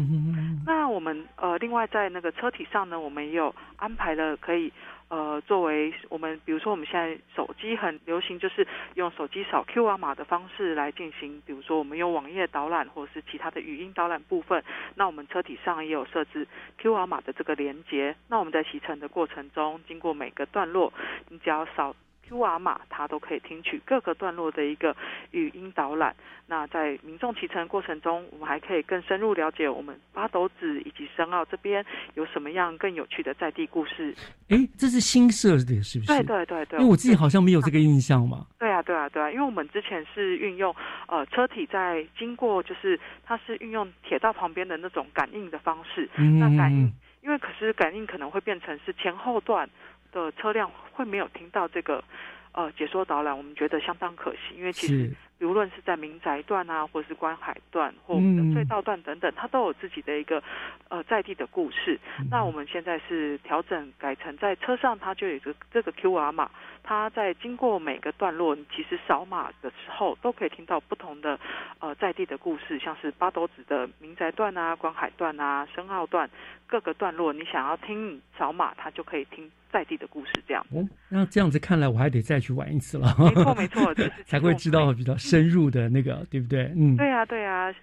[0.66, 4.72] 那我们呃，另外在那个车体上呢，我们也有安排了可以。
[5.10, 14.64] 呃，作为我们，比如说我们现在手机很流行，就是用手机扫 QR 码的方式来进行，比如说我们用网页导览或者是其他的语音导览部分，
[14.96, 16.48] 那我们车体上也有设置
[16.80, 20.94] QR 码的这个连接，那我们在骑乘的过程中，经过每个段落，
[21.30, 21.96] 你只要扫。
[22.30, 24.96] Q R 码，它都可以听取各个段落的一个
[25.32, 26.16] 语音导览。
[26.46, 34.16] 那在民众骑乘过程中，我们还可以更深入了解我们八斗子以及深澳这边有什么样更有趣的在地故事。
[34.50, 36.08] 哎，这是新设的，是不是？
[36.08, 36.80] 对对对对。
[36.80, 38.46] 因为我自己好像没有这个印象嘛。
[38.60, 40.76] 对啊对啊对啊，因为我们之前是运用
[41.08, 46.08] 呃车体在经过，就是它是运用铁道旁边的那种感应的方式。
[46.16, 46.40] 嗯。
[46.40, 49.68] 那感应，因为可是感应可能会变成是前后段。
[50.12, 52.04] 的车辆会没有听到这个
[52.52, 60.44] 呃解说导览，我们觉得相当可惜，因为其实无论是在民宅段啊，或者是观海段，或我们的隧道段等等，它都有自己的一个
[60.90, 62.00] 呃在地的故事。
[62.30, 66.50] 那我们现在是调整改成在车上，它就有一个这个 Q R 码，
[66.84, 71.40] 它在经过每个段落，你其实扫码的时候都可以听到不同的
[71.80, 76.30] 呃在地的故事，像是八斗子的民宅段啊、观海段啊、深澳段
[76.68, 79.50] 各个段落，你想要听扫码，它就可以听。
[79.72, 80.84] 在地的故事，这样哦。
[81.10, 83.16] 那这样子看来，我还得再去玩一次了。
[83.20, 83.94] 没错，没错，
[84.26, 86.72] 才会知道比较深入的那个，对不对？
[86.76, 87.74] 嗯，对啊，对啊。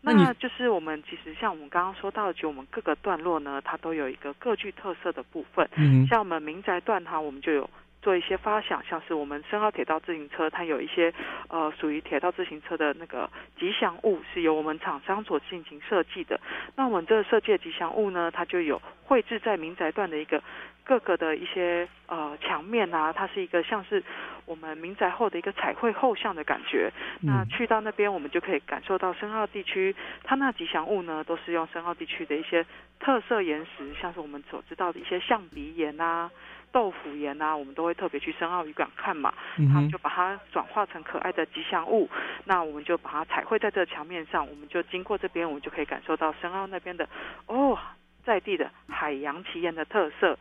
[0.00, 5.68] 那就是我们其实像我们刚刚说到的，就我们各个段落呢，它都有一个各具特色的部分。
[5.76, 7.68] 嗯，像我们民宅段哈，我们就有。
[8.04, 11.10] 做一些发想，像是我们深澳铁道自行车，它有一些
[11.48, 16.38] 呃属于铁道自行车的那个吉祥物，是由我们厂商所进行设计的。
[16.76, 20.42] 那我们这个设计的吉祥物呢，它就有绘制在民宅段的一个
[20.84, 24.04] 各个的一些呃墙面啊，它是一个像是
[24.44, 26.92] 我们民宅后的一个彩绘后像的感觉。
[27.22, 32.66] 那去到那边，我们就可以感受到深澳地区它那吉祥物呢，都是用深澳地区的一些
[33.00, 36.30] 特色岩石，像是我们所知道的一些象鼻岩啊。
[36.74, 39.32] 豆腐岩啊，我们都会特别去深澳渔港看嘛，
[39.72, 42.10] 他们就把它转化成可爱的吉祥物，
[42.46, 47.08] 那我们就把它彩绘在这个墙面上，我们就经过这边，我们就可以感受到深澳那边的
[47.46, 47.78] 哦，
[48.24, 50.36] 在地的海洋奇岩的特色。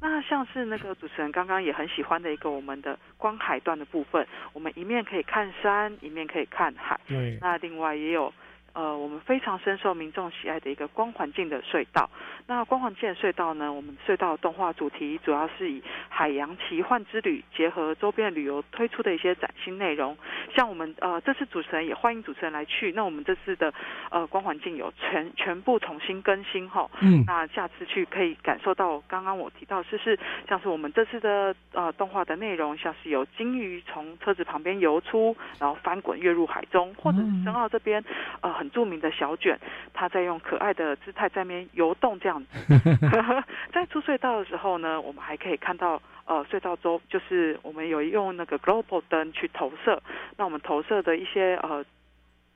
[0.00, 7.00] 那像是那个主持人刚刚也很喜欢的一个我们的观海段的部分，我们一面可以看山，一面可以看海。
[7.08, 8.32] 对，那另外也有。
[8.74, 12.08] 呃，我们非常深受民众喜爱的一个光环境的隧道。
[12.46, 13.70] 那光环境的隧道呢？
[13.70, 20.16] 我们隧道动画主题主要是以海洋奇幻之旅结合周边旅游推出的一些崭新内容。
[20.54, 22.92] 像我们呃，这次主持人也欢迎主持人来去。
[22.92, 23.72] 那我们这次的
[24.10, 26.90] 呃光环境有全全部重新更新哈。
[27.00, 27.22] 嗯。
[27.26, 38.02] 那下次去可以感受到刚刚我提到就是像是我们这次的呃动画的内容，像是有鲸鱼从车子旁边游出，然后翻滚跃入海中，或者是深澳这边
[38.40, 38.61] 呃。
[38.62, 39.58] 很著名的小卷，
[39.92, 42.46] 它在用可爱的姿态在边游动，这样子。
[43.74, 50.00] 在出隧道的时候呢，我们还可以看到，呃，隧道周就是我们有用那个 global 灯去投射，
[50.36, 51.84] 那我们投射的一些呃。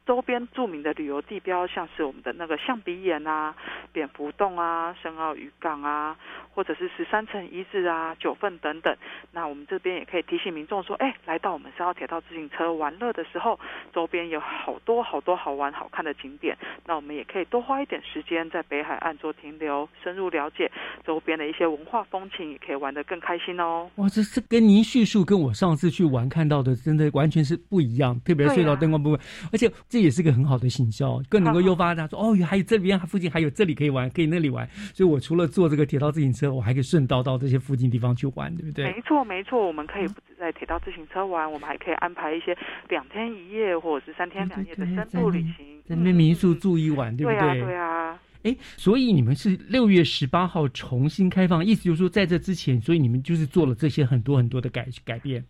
[0.07, 3.53] 周边著名的旅游地标，像是我们的那个象鼻岩啊、
[3.93, 6.17] 蝙蝠洞啊、深澳渔港啊，
[6.55, 8.97] 或者是十三层遗址啊、九份等等。
[9.33, 13.59] 那我们这边也可以提醒民众说，哎，来到我们深澳铁道自行车玩乐的时候，
[13.93, 16.57] 周边有好多好多好玩好看的景点。
[16.87, 20.71] 那我们也可以多花一点时间在北海岸做停留，深入了解
[21.05, 23.91] 周边的一些文化风情，也可以玩得更开心哦。
[23.97, 28.17] 哇，这是跟您叙述跟我上次去玩看到的，真的完全是不一样。
[28.25, 29.21] 特别隧道灯光部分，
[29.53, 29.69] 而且。
[29.97, 34.69] 这也是个很好的行销，更能够诱发大家说哦，还有这边附近还有这里可以玩，可以那里玩。
[34.93, 38.93] 所以我除了坐这个铁道自行车，我还可以顺道到这些附近地方去玩，对不对？
[38.93, 42.55] 没错，没错，我们可以不止在铁道自行车玩，我们还可以安排一些
[42.91, 47.63] 两天一夜或者是三天两夜的深度旅行，在那民宿住一晚，对不对？
[47.63, 48.21] 对啊。
[48.43, 55.43] 哎，所以你们是六月十八号重新开放，意思就是说在这之前，所以你们就是做了这些很多很多的改改变。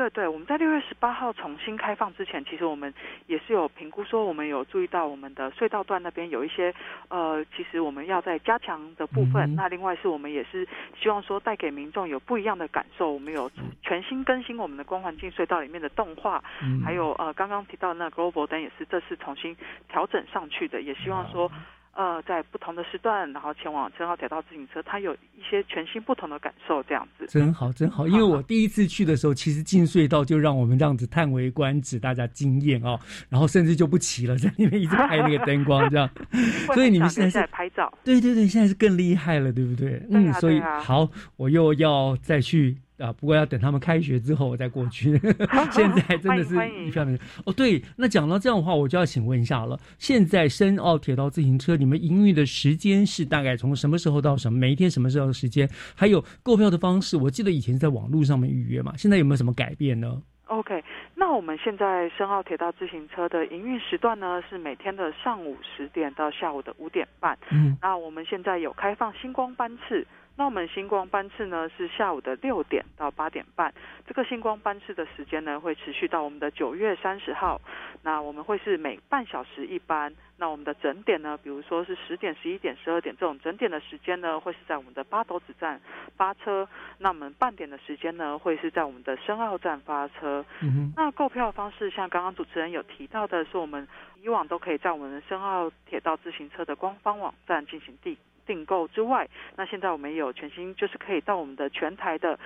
[0.00, 2.94] 对对对，我们在六月十八号重新开放之前，其实我们
[3.26, 6.74] 也是有评估说，我们有注意到我们的隧道段那边有一些
[7.08, 9.54] 呃，其实我们要在加强的部分。
[9.54, 10.66] 那另外是我们也是
[10.98, 13.12] 希望说带给民众有不一样的感受。
[13.12, 13.50] 我们有
[13.82, 16.42] 全新更新我们的光环境隧道里面的动画，
[16.82, 19.54] 还有呃刚刚提到那 Global 灯也是这次重新
[19.90, 21.52] 调整上去的，也希望说。
[21.92, 27.26] 呃，在不同的时段，然后前往深澳铁道自行车，它有一些全新不同的感受，这样子。
[27.26, 28.06] 真好，真好。
[28.06, 32.98] 因为我第一次去的时候，其实进隧道就让我们这样子叹为观止，大家惊艳哦。
[33.28, 36.08] 然后甚至就不骑了， 在里面一直拍那个灯光，这样。
[36.74, 37.92] 所以你们现在在拍照？
[38.04, 40.00] 对对对，现在是更厉害了，对不对？
[40.10, 42.76] 嗯，所以好，我又要再去。
[43.00, 45.18] 啊，不过要等他们开学之后我再过去。
[45.72, 47.24] 现在真的是一票难求。
[47.46, 49.78] 哦，对，那讲到这样的话，我就要请问一下了。
[49.98, 54.58] 现在深澳铁道自行车，你们营运的时间是大概从什么时候到什么？
[54.58, 55.68] 每一天什么时候的时间？
[55.96, 57.16] 还有购票的方式？
[57.16, 60.82] 我记得以前是在网络上面预约嘛，现在有没有什么改变呢？OK，
[61.14, 67.38] 那我们现在深澳铁道自行车的营运时段呢，是每天的上午十点到下午的五点半。
[67.50, 70.06] 嗯，那我们现在有开放星光班次。
[70.40, 73.74] 那我们星光班次呢是下午的六点到八点半，
[74.06, 77.60] 这个星光班次的时间呢会持续到我们的九月三十号。
[78.02, 80.10] 那我们会是每半小时一班。
[80.38, 85.78] 那我们的整点呢，比如说是十点、十一点、十二点这种整点的时间呢，会是在我们的八斗子站
[86.16, 86.66] 发车。
[86.96, 90.42] 那我们半点的时间呢，会是在我们的深澳站发车。
[90.62, 93.86] 嗯那购票方式，像刚刚主持人有提到的，是我们
[94.22, 98.16] 以往都可以在我们的深澳铁道自行车的官方网站进行订。
[98.50, 102.36] 订购之外，那现在我们有全新，就是可以到我们的全台的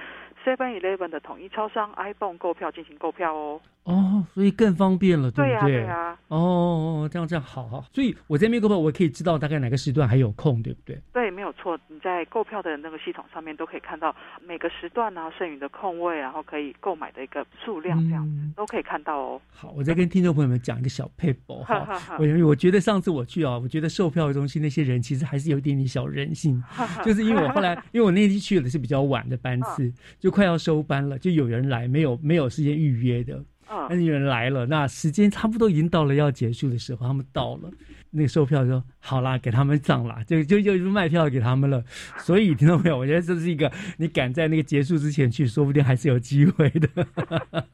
[0.45, 3.59] Seven Eleven 的统一超商 iPhone 购票进行购票哦。
[3.85, 5.73] 哦，所以更方便了，对不对？
[5.73, 7.85] 对啊，哦，这样这样好好。
[7.93, 11.01] 所以我在面购票，我可以知道大概哪个时段还有空，对不对？
[11.13, 11.24] 对，
[11.55, 11.79] 错。
[11.89, 14.15] 你在购票的那个系统上面都可以看到
[14.47, 19.41] 每个时段啊剩余的空位，然后可以购买的一个数量，这样子都可以看到哦。
[19.51, 22.01] 好，我再跟听众朋友们讲一个小配博哈。
[22.19, 26.63] 我我觉得上次我去啊，我觉得售票中心那些人其实还是有一点点小人性，
[27.05, 33.43] 就是因为我后来 因为我那天去的是比较晚的班次，就快要收班了，就有人来没有没有时间预约的。
[33.89, 37.71] 那有人来了，那时间差不多已经到了要结束的时候，他们到了，
[38.17, 41.83] 那个售票说好啦，给他们涨啦，就就就卖票给他们了。
[42.19, 42.97] 所以听到没有？
[42.97, 46.89] 我觉得这是一个你赶在那个结束之前去，说不定还是有机会的。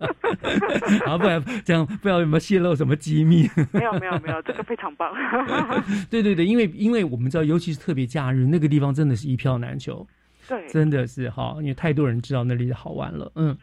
[1.04, 3.48] 好，不然这样不知道有没有泄露什么机密？
[3.70, 5.12] 没有没有没有，这个非常棒。
[6.08, 10.06] 对对对，因为因为我们知道，尤其是特别假日，那个地方真的是一票难求。
[10.48, 13.30] 对，真的是哈，因为太多人知道那里好玩了。
[13.34, 13.56] 嗯。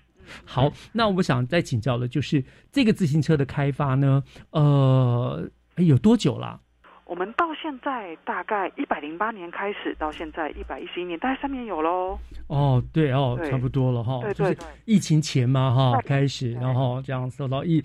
[0.43, 6.59] 好，那我想再请教的，就是这个自行车的开发呢，呃，有多久了？
[7.07, 12.19] 我们到现在大概一百零八年开始，到现在一百一十一年，大概三年有喽。
[12.47, 14.19] 哦，对哦，差不多了哈。
[14.21, 17.81] 对对对，疫情前嘛哈开始，然后这样受到疫，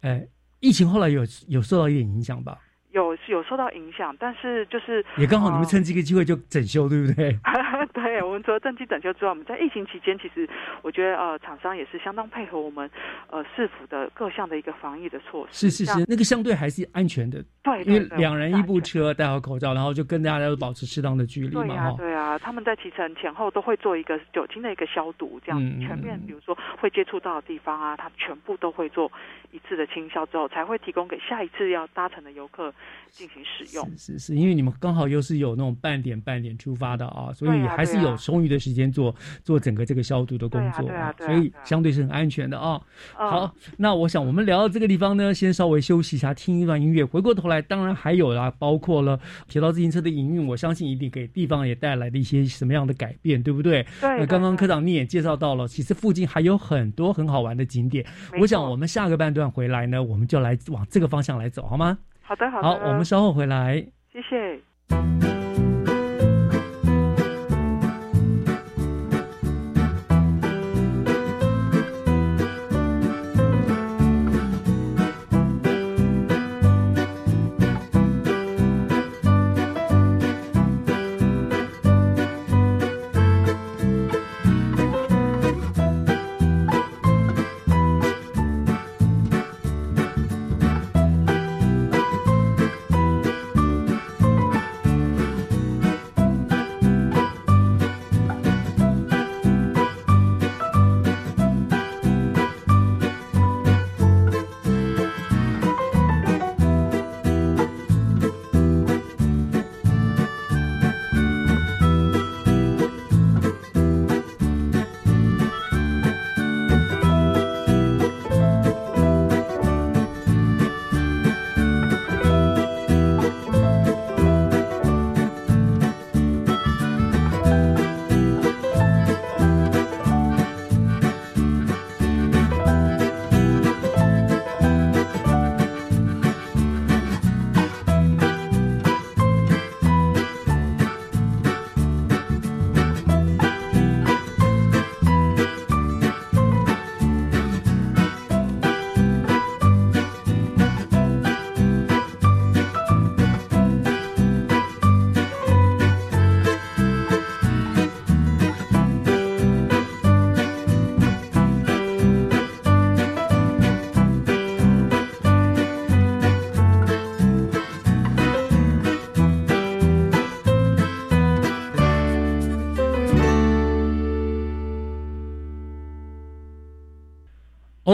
[0.00, 0.26] 哎，
[0.60, 2.58] 疫情后来有有受到一点影响吧？
[2.92, 7.38] 有是有受到影响，但是就是也刚好你们趁这个机会就整修，对不对？
[7.94, 10.48] 对，我们除了趁机整修之外，我们在疫情期间，其实
[10.82, 12.90] 我觉得呃，厂商也是相当配合我们
[13.30, 15.70] 呃市府的各项的一个防疫的措施。
[15.70, 17.44] 是是是，那个相对还是安全的。
[17.62, 21.64] 对，因为两人一部车，戴好口罩，然后就跟大家都保持适当的距离嘛。
[21.64, 29.10] 对啊，对啊，他们在骑乘前后都会做一个酒精的一个消毒，这样全面，比如说会接触到的地方啊，他全部都会做
[29.50, 32.72] 一次的清消之后，才会提供给下一次要搭乘的游客
[33.10, 33.84] 进行使用。
[33.96, 42.80] 是是是，因为你们刚好又是有那种半点半点出发的啊，所以还是有充裕的时间做做整个这个消毒的工作，所以相对是很安全的啊。
[43.12, 49.18] 好，那我想我们聊到这个地方呢，先稍微休息一下，听一段音乐，回过头来，当然还有啦，包括了
[49.48, 53.84] 铁道自行车的营运，我相信一定给地方也带来了一些什么样的改变，对不对？
[54.00, 54.20] 对。
[54.20, 58.04] 那刚刚科长你也介绍到了，其实附近还有很多很好玩的景点。
[58.40, 61.98] 我想我们下个半段回来呢，我们就来往这个方向来走，好吗？
[62.22, 62.68] 好的，好的。
[62.68, 63.84] 好，我们稍后回来。
[64.12, 65.35] 谢谢。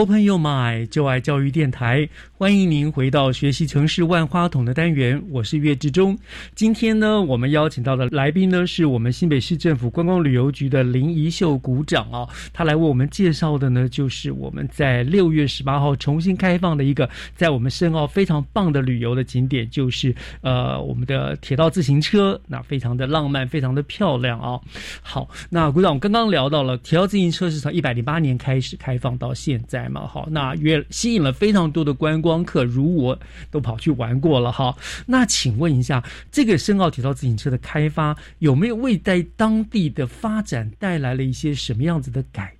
[0.03, 2.05] 好朋友买就爱教育电台，
[2.37, 6.19] 欢迎您回到学习城市万花筒的单元，我是岳志忠。
[6.53, 24.59] 今天呢，我们邀请到的来宾呢，是我们新北市政府观光旅游局的林怡秀股长啊，他来为我们介绍的呢，就是我们在六月十八号重新开放的一个在我们深澳非常棒的旅游的景点，就是呃我们的铁道自行车，那非常的浪漫，非常的漂亮啊。
[25.01, 29.89] 好，那股长，我刚刚聊到了铁道自行车是从一百零八年开始开放到现在。
[29.93, 33.19] 嘛好，那约吸引了非常多的观光客，如我
[33.51, 34.75] 都跑去玩过了哈。
[35.05, 42.55] 那请问一下，这个深澳铁道自行车的开发有没有为在当地的发展带来了一些什么样子的改？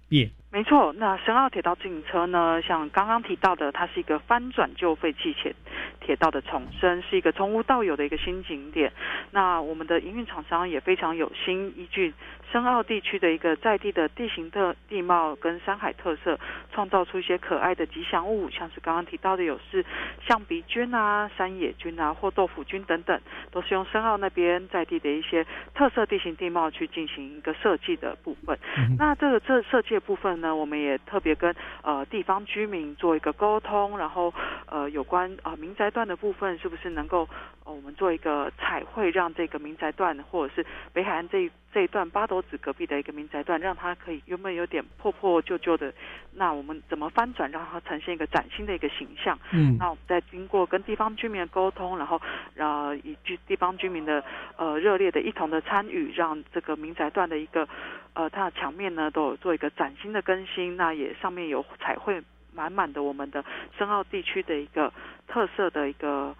[0.53, 5.55] 没错，那深澳铁道自行车呢，像刚刚提到的，它是一个翻转旧废弃铁
[5.99, 8.93] 铁道的重生，是一个从无到有的一个新景点。
[9.31, 12.13] 那我们的营运厂商也非常有心，依据。
[12.51, 16.39] 深澳地区的一个在地的地形特地貌跟山海特色，
[16.71, 19.83] 创造出一些可爱的吉祥物，像是刚刚提到的有是
[20.27, 25.43] 象鼻菌啊、山野菌啊或豆腐菌等等，都是用深澳那边在地的一些
[25.73, 28.55] 特色地形地貌去进行一个设计的部分。
[28.99, 34.33] 那这个这设计的部分那，我们也特别跟呃地方居民做一个沟通，然后
[34.65, 37.27] 呃有关啊民宅段的部分，是不是能够
[37.63, 45.91] 呃我们做一个彩绘，让这个民宅段或者是北海岸这一这一段八斗子隔壁的一个民宅段，让它可以原本有点破破旧旧的，
[46.33, 49.37] 那我们怎么翻转，让它呈现一个崭新的一个形象？
[49.51, 52.21] 嗯，那我们再经过跟地方居民的沟通，然后
[52.55, 54.23] 呃以及地方居民的
[54.55, 57.67] 呃热烈的一同的参与，让这个民宅段的一个
[58.13, 62.21] 呃它的墙面呢都有做一个崭新的更新，那也上面有彩绘
[62.53, 63.43] 满满的我们的
[63.77, 64.93] 深澳地区的一个
[65.27, 66.35] 特色的一个。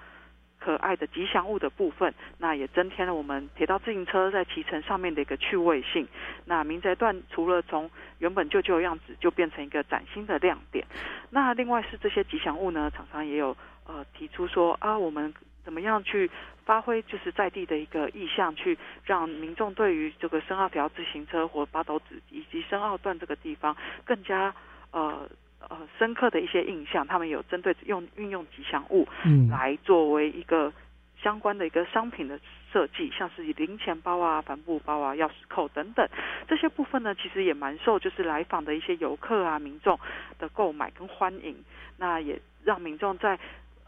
[0.64, 6.07] 可爱的吉祥物的部分，那也增添了我们铁道自行车在骑乘上面的一个趣味性。
[6.45, 10.86] 那民宅段除了从原本旧旧的样子，就变成一个崭新的亮点。
[11.32, 15.34] 那另外是这些吉祥物呢，厂商也有呃提出说啊，我们
[15.66, 16.32] 怎么样去
[16.64, 24.55] 发挥就是在地的一个意向，去让民众对于这个深澳条自行车或八斗子以及深澳段这个地方更加
[24.91, 25.28] 呃。
[25.70, 30.72] 呃，深刻的一些印象，他们有针对用运用吉祥物，嗯，来作为一个
[31.22, 32.39] 相关的一个商品的
[32.72, 36.07] 设计，像是零钱包啊、帆布包啊、钥匙扣等等
[36.47, 39.99] 这些部分呢，其实也蛮受就是来访的一些游客啊、民众
[40.38, 41.55] 的购买跟欢迎，
[41.97, 43.39] 那也让民众在。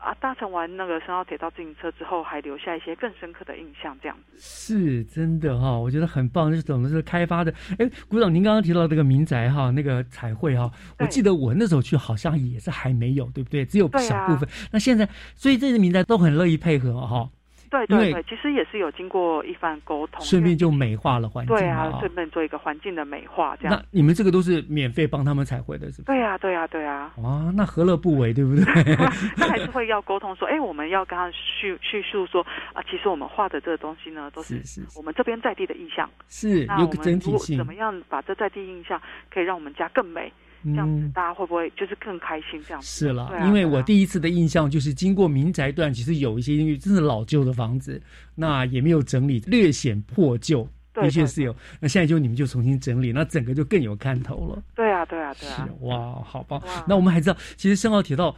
[0.05, 6.51] 啊，搭乘完那个深澳铁道自行车之后，还留下一些更深刻的印象，这样子是真的哈，我觉得很棒。
[6.51, 8.31] 这种是开发的，哎，股长！
[8.31, 13.65] 您刚刚提到这个民宅哈，那个彩绘哈，我记得我那时候去好像也是还没有，对不对？
[13.65, 14.47] 只有小部分。
[14.71, 17.27] 那现在，所以这些民宅都很乐意配合哈。
[17.69, 21.55] 对对对，其实也是有经过一番沟通，顺便就美化了环境。
[21.55, 23.75] 对啊，顺便做一个环境的美化，这样。
[23.75, 26.05] 那你们这个都是免费帮他们彩绘的，是不？
[26.05, 27.13] 对啊，对啊，对啊。
[27.17, 28.63] 哇，那何乐不为，对不对？
[29.37, 34.61] 那还是会要沟通说，哎，我们要跟他叙叙述说啊，其实我们画的这个东西呢，都是
[34.95, 37.57] 我们这边在地的意象，是有个整体性。
[37.57, 39.01] 怎么样把这在地印象
[39.33, 40.31] 可以让我们家更美？
[40.65, 42.61] 这样子大家会不会就是更开心？
[42.67, 48.01] 这样子是了，因为我第一次的印象就是经过民宅段，其实有一些因为真是老旧的房子，
[48.33, 51.55] 那也没有整理，略显破旧，的确是有。
[51.79, 54.63] 那现在就你们就重新整理，那整个就更有看头了。
[54.75, 55.69] 对啊，对啊，对啊！
[55.81, 56.61] 哇，好棒！
[56.87, 58.35] 那我们还知道，其实深澳铁道。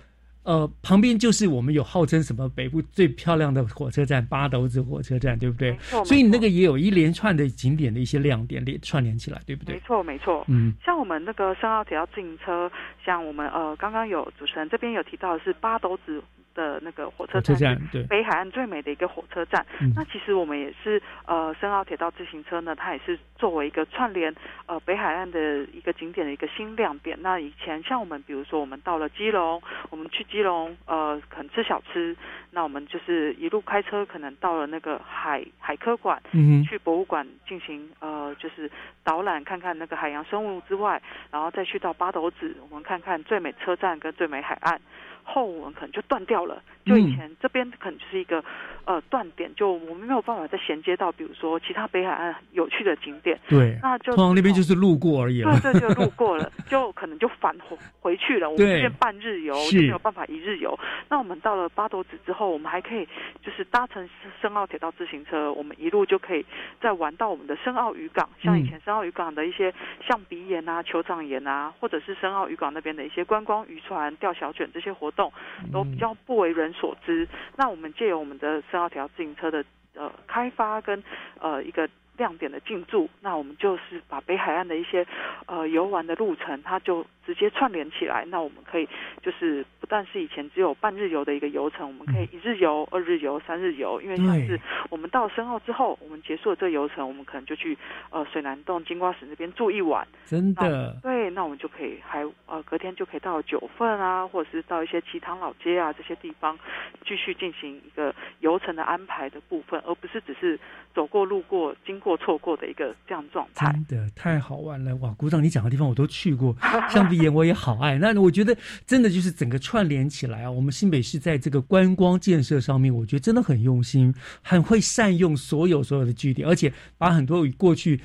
[0.48, 5.78] 呃，旁边就是我们有号称什么北部最漂亮的火车站八斗子火车站，对不对？
[6.06, 9.76] 所以你那个也有一连串的景点的一些亮点连串联起来，对不对？
[9.76, 10.45] 没错，没错。
[10.48, 12.72] 嗯，像我们那个深澳铁道自行车，
[13.06, 16.24] 像我们呃刚刚有主持人这边有提到的是八斗子。
[16.58, 19.64] 的那个火车站，对北海岸最美的一个火车站。
[19.95, 24.36] 那其实我们也是呃，深澳铁道自行车呢，它也是作为一个串联
[24.66, 27.16] 呃北海岸的一个景点的一个新亮点。
[27.22, 32.18] 那以前像我们，比如说我们到了基隆，我们去基隆呃，可能吃小吃，
[32.49, 38.70] 那我们就是一路开车，可能到了那个海海科馆，嗯，去博物馆进行呃，就是
[39.03, 40.99] 导览看看那个海洋生物之外，
[41.30, 44.82] 然后再去到八斗子，我们看看最美车站跟最美海岸。
[45.30, 46.47] 后我们可能就断掉了，
[46.86, 48.43] 就以前这边可能就是一个
[48.86, 53.38] 呃断点，就我们没有办法再衔接到，比如说其他北海岸有趣的景点。
[53.50, 55.41] 对，那就通常那边就是路过而已。
[55.43, 58.50] 对对，就 路过了，就可能就返回回去了。
[58.50, 60.80] 我们这边半日游就没有办法一日游。
[61.10, 63.06] 那我们到了八斗子之后，我们还可以
[63.43, 64.10] 就是搭乘
[64.41, 66.45] 深澳铁道自行车，我们一路就可以
[66.80, 69.74] 再玩到我们的深澳渔港，像以前深澳渔港的一些
[70.08, 75.12] 象鼻岩啊、酋长岩啊，或者是深澳渔港那边的一些观光渔船、钓小卷这些活。
[75.18, 75.34] 动
[75.74, 77.28] 都比较不为人所知。
[77.56, 79.64] 那我们借由我们的深澳条自行车的
[79.96, 81.04] 呃开发跟
[81.40, 85.06] 呃一个亮点的进驻，那我们就是把北海岸的一些
[85.46, 88.25] 呃游玩的路程，它就直接串联起来。
[88.30, 88.88] 那我们可以
[89.21, 94.01] 就是不但是以前只有半日游的一个游程，我们可以一日游、二日游、三日游。
[94.01, 94.57] 因为像是
[94.89, 97.78] 我们到深澳之后，我们结束了这个游程，我们可能就去
[98.09, 100.07] 呃水南洞金瓜石那边住一晚。
[100.25, 100.97] 真的？
[101.03, 106.57] 对，那我们就可以还呃隔天就可以到九份啊，或者是到一些旗塘老街啊这些地方，
[107.05, 110.57] 继续进行一个游程的安排的部分，而不是只是
[110.93, 113.71] 走过路过经过错过的一个这样状态。
[113.71, 115.13] 真的太好玩了哇！
[115.17, 116.55] 鼓掌，你讲的地方我都去过，
[116.89, 117.97] 象鼻岩我也好爱。
[117.97, 118.55] 那我觉得
[118.86, 127.99] 真的就是整个串联起来啊，我们新北市在这个观光建设上面，我觉得真的很用心，很会善用所有所有的据点，而且把很多过去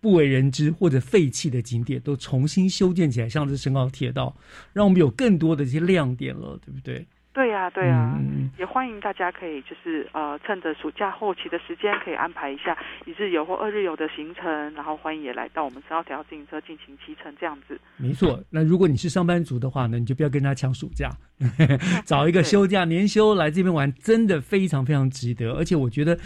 [0.00, 4.36] 不为人知或者废弃的景点都重新修建起来，像这深澳铁道，
[4.72, 7.06] 让我们有更多的一些亮点了，对不对？
[7.34, 8.16] 对呀，对呀，
[8.56, 17.76] 也欢迎大家可以就是呃，趁着暑假后期的时间，可以安排一下一日游或二日游的行程，然后欢迎也来到我们三号铁道自行车进行骑乘这样子。
[17.96, 21.10] 没错，那如果你是上班族的话呢，你就不要跟他抢暑假，
[22.06, 25.54] 找一个休假年休来这边玩，真的非常非常值得。
[25.54, 26.16] 而且我觉得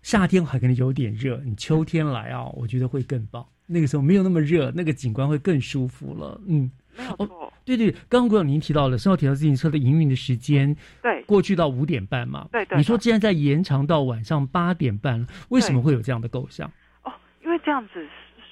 [0.00, 3.46] 夏天还可能有点热，你秋天来啊，我觉得会更棒。
[3.66, 6.40] 那个时候没有那么热，那个景观会更舒服了。
[6.48, 7.52] 嗯，没有错。
[7.64, 12.76] 对对，刚刚国长您提到了深澳铁道自行车的营运的时间，对，过去到五点半嘛，对对。
[12.76, 16.70] 你说既然在延长到晚上八点半了，为什么会有这样的构想？
[17.04, 17.12] 哦，
[17.44, 18.06] 因为这样子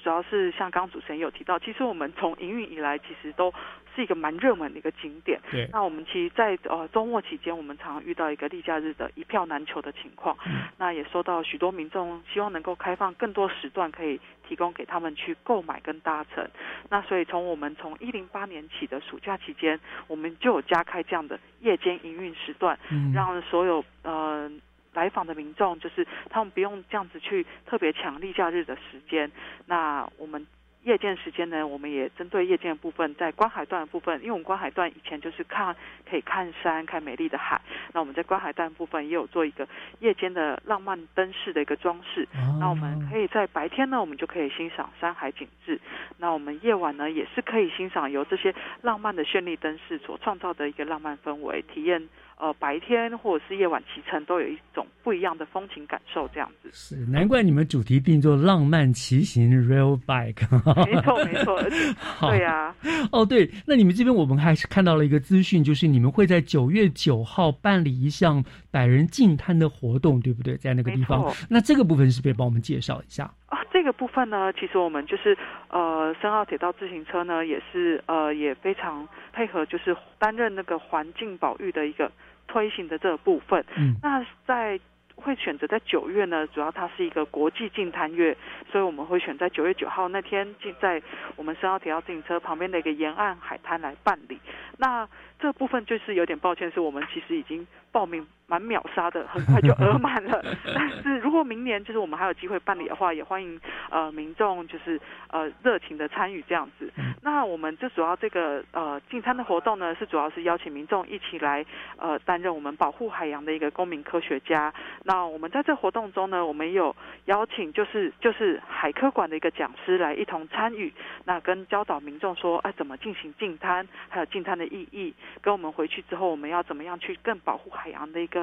[0.07, 3.53] 主要是像刚刚主持人有提到，其实我们从营运以来，其实都
[3.93, 5.37] 是一个蛮热门的一个景点。
[5.51, 5.67] 对。
[5.73, 10.37] 那我们其实，在呃周末期间，我们常常遇到一个例假日的一票难求的情况。
[10.45, 10.61] 嗯。
[10.77, 14.17] 那也收到许多民众希望能够开放更多时段可以。
[14.47, 16.49] 提供给他们去购买跟搭乘，
[16.89, 19.77] 那所以从我们从一零八年起的暑假期间，
[20.07, 22.79] 我们就有加开这样的夜间营运时段，
[23.13, 24.49] 让所有呃
[24.97, 29.31] 来访的民众，就是他们不用这样子去特别抢例假日的时间，
[29.67, 30.45] 那我们。
[30.83, 35.75] 夜间时间呢，我们也针对夜间的部分，在观海段的部分，因为我们观海段以前就是看
[36.09, 37.59] 可以看山、看美丽的海，
[37.91, 39.67] 那我们在观海段部分也有做一个
[39.99, 42.25] 夜间的浪漫灯饰的一个装饰。
[42.57, 45.75] 那我们可以在白天呢，我们就可以欣赏山海景致；
[46.19, 52.07] 那我们夜晚呢，也是可以欣赏由这些浪漫的绚丽灯饰所创造的一个浪漫氛围体验。
[52.39, 60.45] 呃，白天或者是夜晚骑乘都有一种不一样的风情感受，这样子是难怪你们主题定做浪漫骑行 rail bike，
[60.85, 61.59] 没错 没错，
[62.29, 62.75] 对呀。
[63.11, 70.55] 哦对，那你们这边我们还是看到了一个资讯，就是你们会在九月九号办理一项百人竞滩的活动，对不对？
[70.57, 73.57] 在那个地方，那这个部分是不是帮我们介绍一下啊？
[73.73, 75.35] 这个部分呢，其实我们就是
[75.69, 82.11] 呃，深澳铁道自行车呢，也是呃，也非常配合，就是担任那个环境保育的一个。
[82.47, 83.63] 推行的这个部分，
[84.01, 84.79] 那在
[85.15, 88.37] 会选择在九月呢，主要它是一个国际净滩月，
[88.71, 91.01] 所以我们会选在九月九号那天，就在
[91.35, 94.39] 我们深澳铁道自行车旁边的一个沿岸海滩来办理。
[94.77, 95.07] 那
[95.39, 98.25] 这部分就是有点抱歉，是我们其实已经报名。
[98.47, 100.41] 蛮秒杀的，很快就 额满了。
[100.73, 106.89] 但是如果明年就是我们还有机会办理的话，也欢迎呃民众就是呃热情的参与这样子。
[107.21, 111.65] 那我们这主要这个呃进餐的活动呢，是主要是邀请民众一起来
[111.97, 114.73] 呃担任我们保护海洋的一个公民科学家。
[115.03, 116.95] 那我们在这活动中呢，我们有
[117.25, 120.93] 邀请就是就是海科馆的一个讲师来一同参与，
[121.25, 128.36] 那跟教导民众说哎怎么进行进滩，还有进滩的意义，跟我们回去之后我们要怎么样去更保护海洋的一个。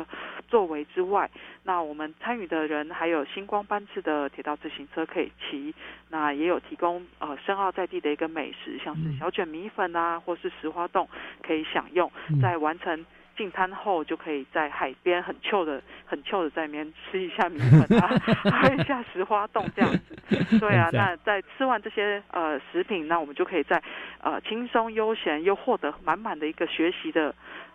[0.49, 1.29] 作为之外，
[1.65, 5.75] 那我们参与的人还有星光班次的铁道自行车可以骑，
[6.11, 11.09] 那也有提供呃深澳在地的一个美食，像是小卷米粉啊，或是石花冻
[11.43, 12.11] 可以享用。
[12.41, 13.05] 在完成
[13.37, 18.09] 进滩后，就可以在海边很臭的、很臭的在里面吃一下米粉啊，
[18.63, 20.59] 喝一下石花冻这样子。
[20.61, 23.83] 对啊， 那在吃完这些呃食品，那我们就可以在
[24.21, 27.35] 呃轻松悠闲又获得满满的一个学习的。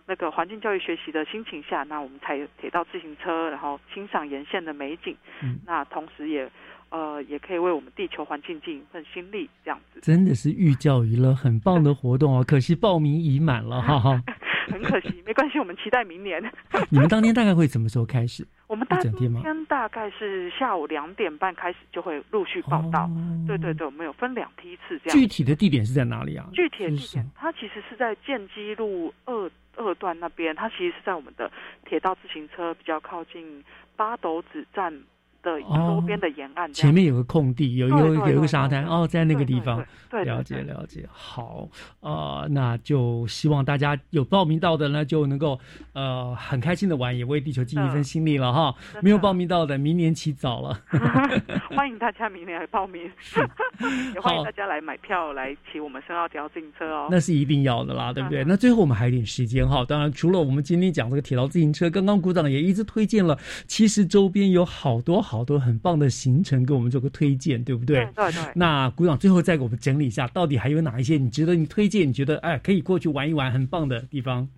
[0.10, 5.16] 那个环境教育学习的心情下，那我们才铁道自行车，然后欣赏沿线的美景。
[5.44, 6.50] 嗯，那同时也，
[6.90, 10.00] 呃，也可以为我们地球环境尽一份心力，这样子。
[10.02, 12.44] 真的是寓教于乐，很棒的活动哦。
[12.50, 14.20] 可惜报名已满了，哈哈。
[14.70, 16.42] 很可惜，没关系，我们期待明年。
[16.90, 18.48] 你们当天大概会什么时候开始？
[18.68, 23.10] 我们当天大概是下午两点半开始，就会陆续报道。
[23.48, 25.20] 对对对，我们有分两批次这样。
[25.20, 26.48] 具体的地点是在哪里啊？
[26.54, 29.52] 具体的地点，它其实是在建基路二。
[29.80, 31.52] 二段那边，它其实是在我们的
[31.86, 33.64] 铁道自行车比较靠近
[33.96, 35.04] 八斗子站
[35.42, 41.08] 的周边的沿岸，前面有个空地，有一个有一个沙滩哦，在那个地方，对了解了解。
[41.12, 41.68] 好，
[42.02, 45.60] 呃，那就希望大家有报名到的呢，就能够
[45.94, 48.76] 呃很开心的玩，也为地球尽一份心力了哈。
[49.02, 50.82] 没有报名到的，明年起早了。
[51.76, 53.04] 欢迎大家明年来报名，
[54.14, 57.08] 也欢迎大家来买票来骑我们深澳条自行车哦。
[57.10, 58.44] 那是一定要的啦，对不对？
[58.44, 59.86] 那最后我们还有点时间哈。
[59.86, 63.38] 当然，除了我们今天讲这个铁道自行车，刚刚鼓掌也一直推荐了，
[63.68, 68.04] 其实周边有好多好多很棒的行程给我们做个推荐，对不对？
[68.16, 68.52] 对对。
[68.56, 72.08] 那鼓掌最后再给我们整理一下，到底还有哪一些你值得你推荐？
[72.08, 74.50] 你觉得哎可以过去玩一玩很棒的地方？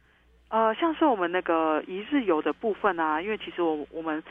[0.48, 4.24] 呃，像是我们那个一日游的部分啊，因为其实我我们。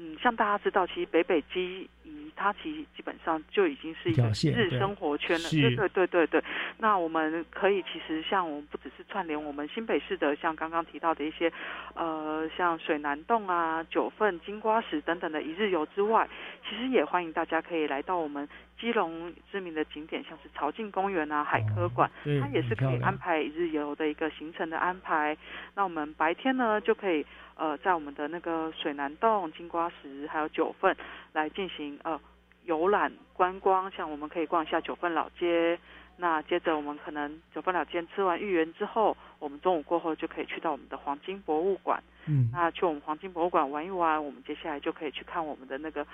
[0.00, 5.48] 嗯，像大家知道，其实北北基宜它其实基本上就已经是一个日生活圈了。
[5.50, 6.42] 对对对对对。
[6.78, 11.52] 那我们可以其实像我们不只是串联我们新北市的，像刚刚提到的一些，
[11.94, 16.28] 呃，像水南洞啊、九份、金瓜石等等的一日游之外，
[16.68, 18.48] 其实也欢迎大家可以来到我们
[18.80, 25.36] 基隆知名的景点，像是朝境公园啊、海科馆，它也是可以安排一日游的一个行程的安排。
[25.74, 27.26] 那我们白天呢就可以。
[27.60, 30.96] 呃，在我们的那个水南洞、金瓜石还有九份
[31.32, 32.20] 来进行呃
[32.64, 35.78] 游览观光，像我们可以逛一下九份老街。
[36.20, 42.02] 那接着我们可能九份老街吃完芋圆之后，我们中午过后就可以去到我们的黄金博物馆。
[42.26, 46.06] 嗯，那去我们黄金博物馆玩一玩，我们接下来就可以去看我们的那个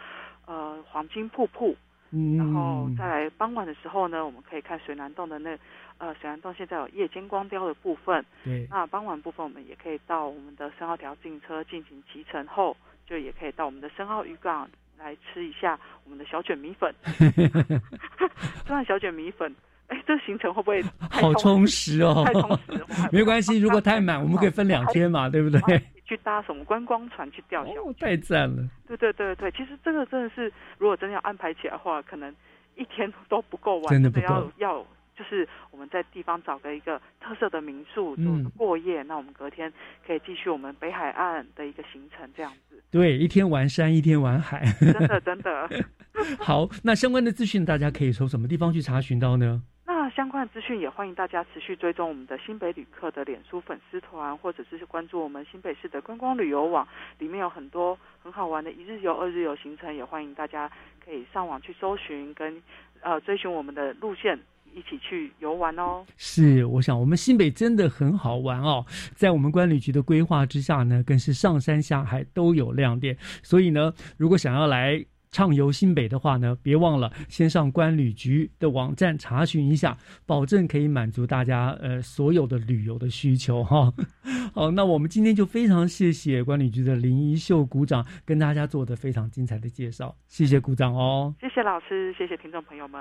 [0.47, 1.74] 呃黄金瀑布。
[2.11, 5.59] 嗯，然后再来傍晚的时候呢，我们可以看水南洞的那。
[5.97, 8.66] 呃，水南洞现在有夜间光雕的部分，对。
[8.68, 12.76] 那傍晚部分我们也可以到我们的深澳条自行车进行骑乘后，
[13.07, 14.68] 就也可以到我们的深澳渔港
[14.99, 16.95] 来吃一下我们的小卷米粉。
[18.66, 19.55] 吃完小卷米粉，
[19.88, 22.24] 哎，这行程会不会 好充实哦？
[22.26, 25.80] 太充实，没关系，如果太满，我们可以分两天嘛，对不对？
[26.07, 28.68] 去搭什么观光船去钓小哦，太赞了！
[28.86, 32.34] 对对对对，其实这个真的是，如果真的要安排起来的话，可能
[32.76, 34.84] 一天都不够玩，真的不够要。
[35.16, 39.72] 就是我们在地方找个一个特色的民宿嗯过夜，那我们隔天
[40.06, 42.82] 可以继续我们北海岸的一个行程，这样子。
[42.90, 44.64] 对，一天玩山，一天玩海。
[44.80, 45.68] 真的，真的。
[46.38, 49.62] 好，那相关的资讯大家可以从什么地方去查询到呢？
[49.86, 56.86] 那相关的资讯也欢迎大家持续追踪我们的新北旅客的脸书粉丝团，或者是关注我们新北市的观光旅游网，
[57.18, 60.70] 里面有很多很好玩的一日游、二日游行程，也欢迎大家
[61.04, 62.62] 可以上网去搜寻跟
[63.00, 64.38] 呃追寻我们的路线。
[64.75, 66.05] 一起去游玩哦！
[66.16, 73.16] 是，我想我们新北真的很好玩哦，在我们管理局的规划之下呢，更是上山下海都有亮点。
[73.43, 75.05] 所以呢，如果想要来
[75.35, 83.93] 畅游新北的话呢，别忘了先上观旅局的网站查询一下，保证可以满足大家呃所有的旅游的需求哈。
[84.55, 91.35] 好，那我们今天就非常谢谢观旅局的林一秀鼓掌，跟大家做的非常精彩的介绍，谢谢鼓掌哦。
[91.41, 93.01] 谢谢老师，谢谢听众朋友们。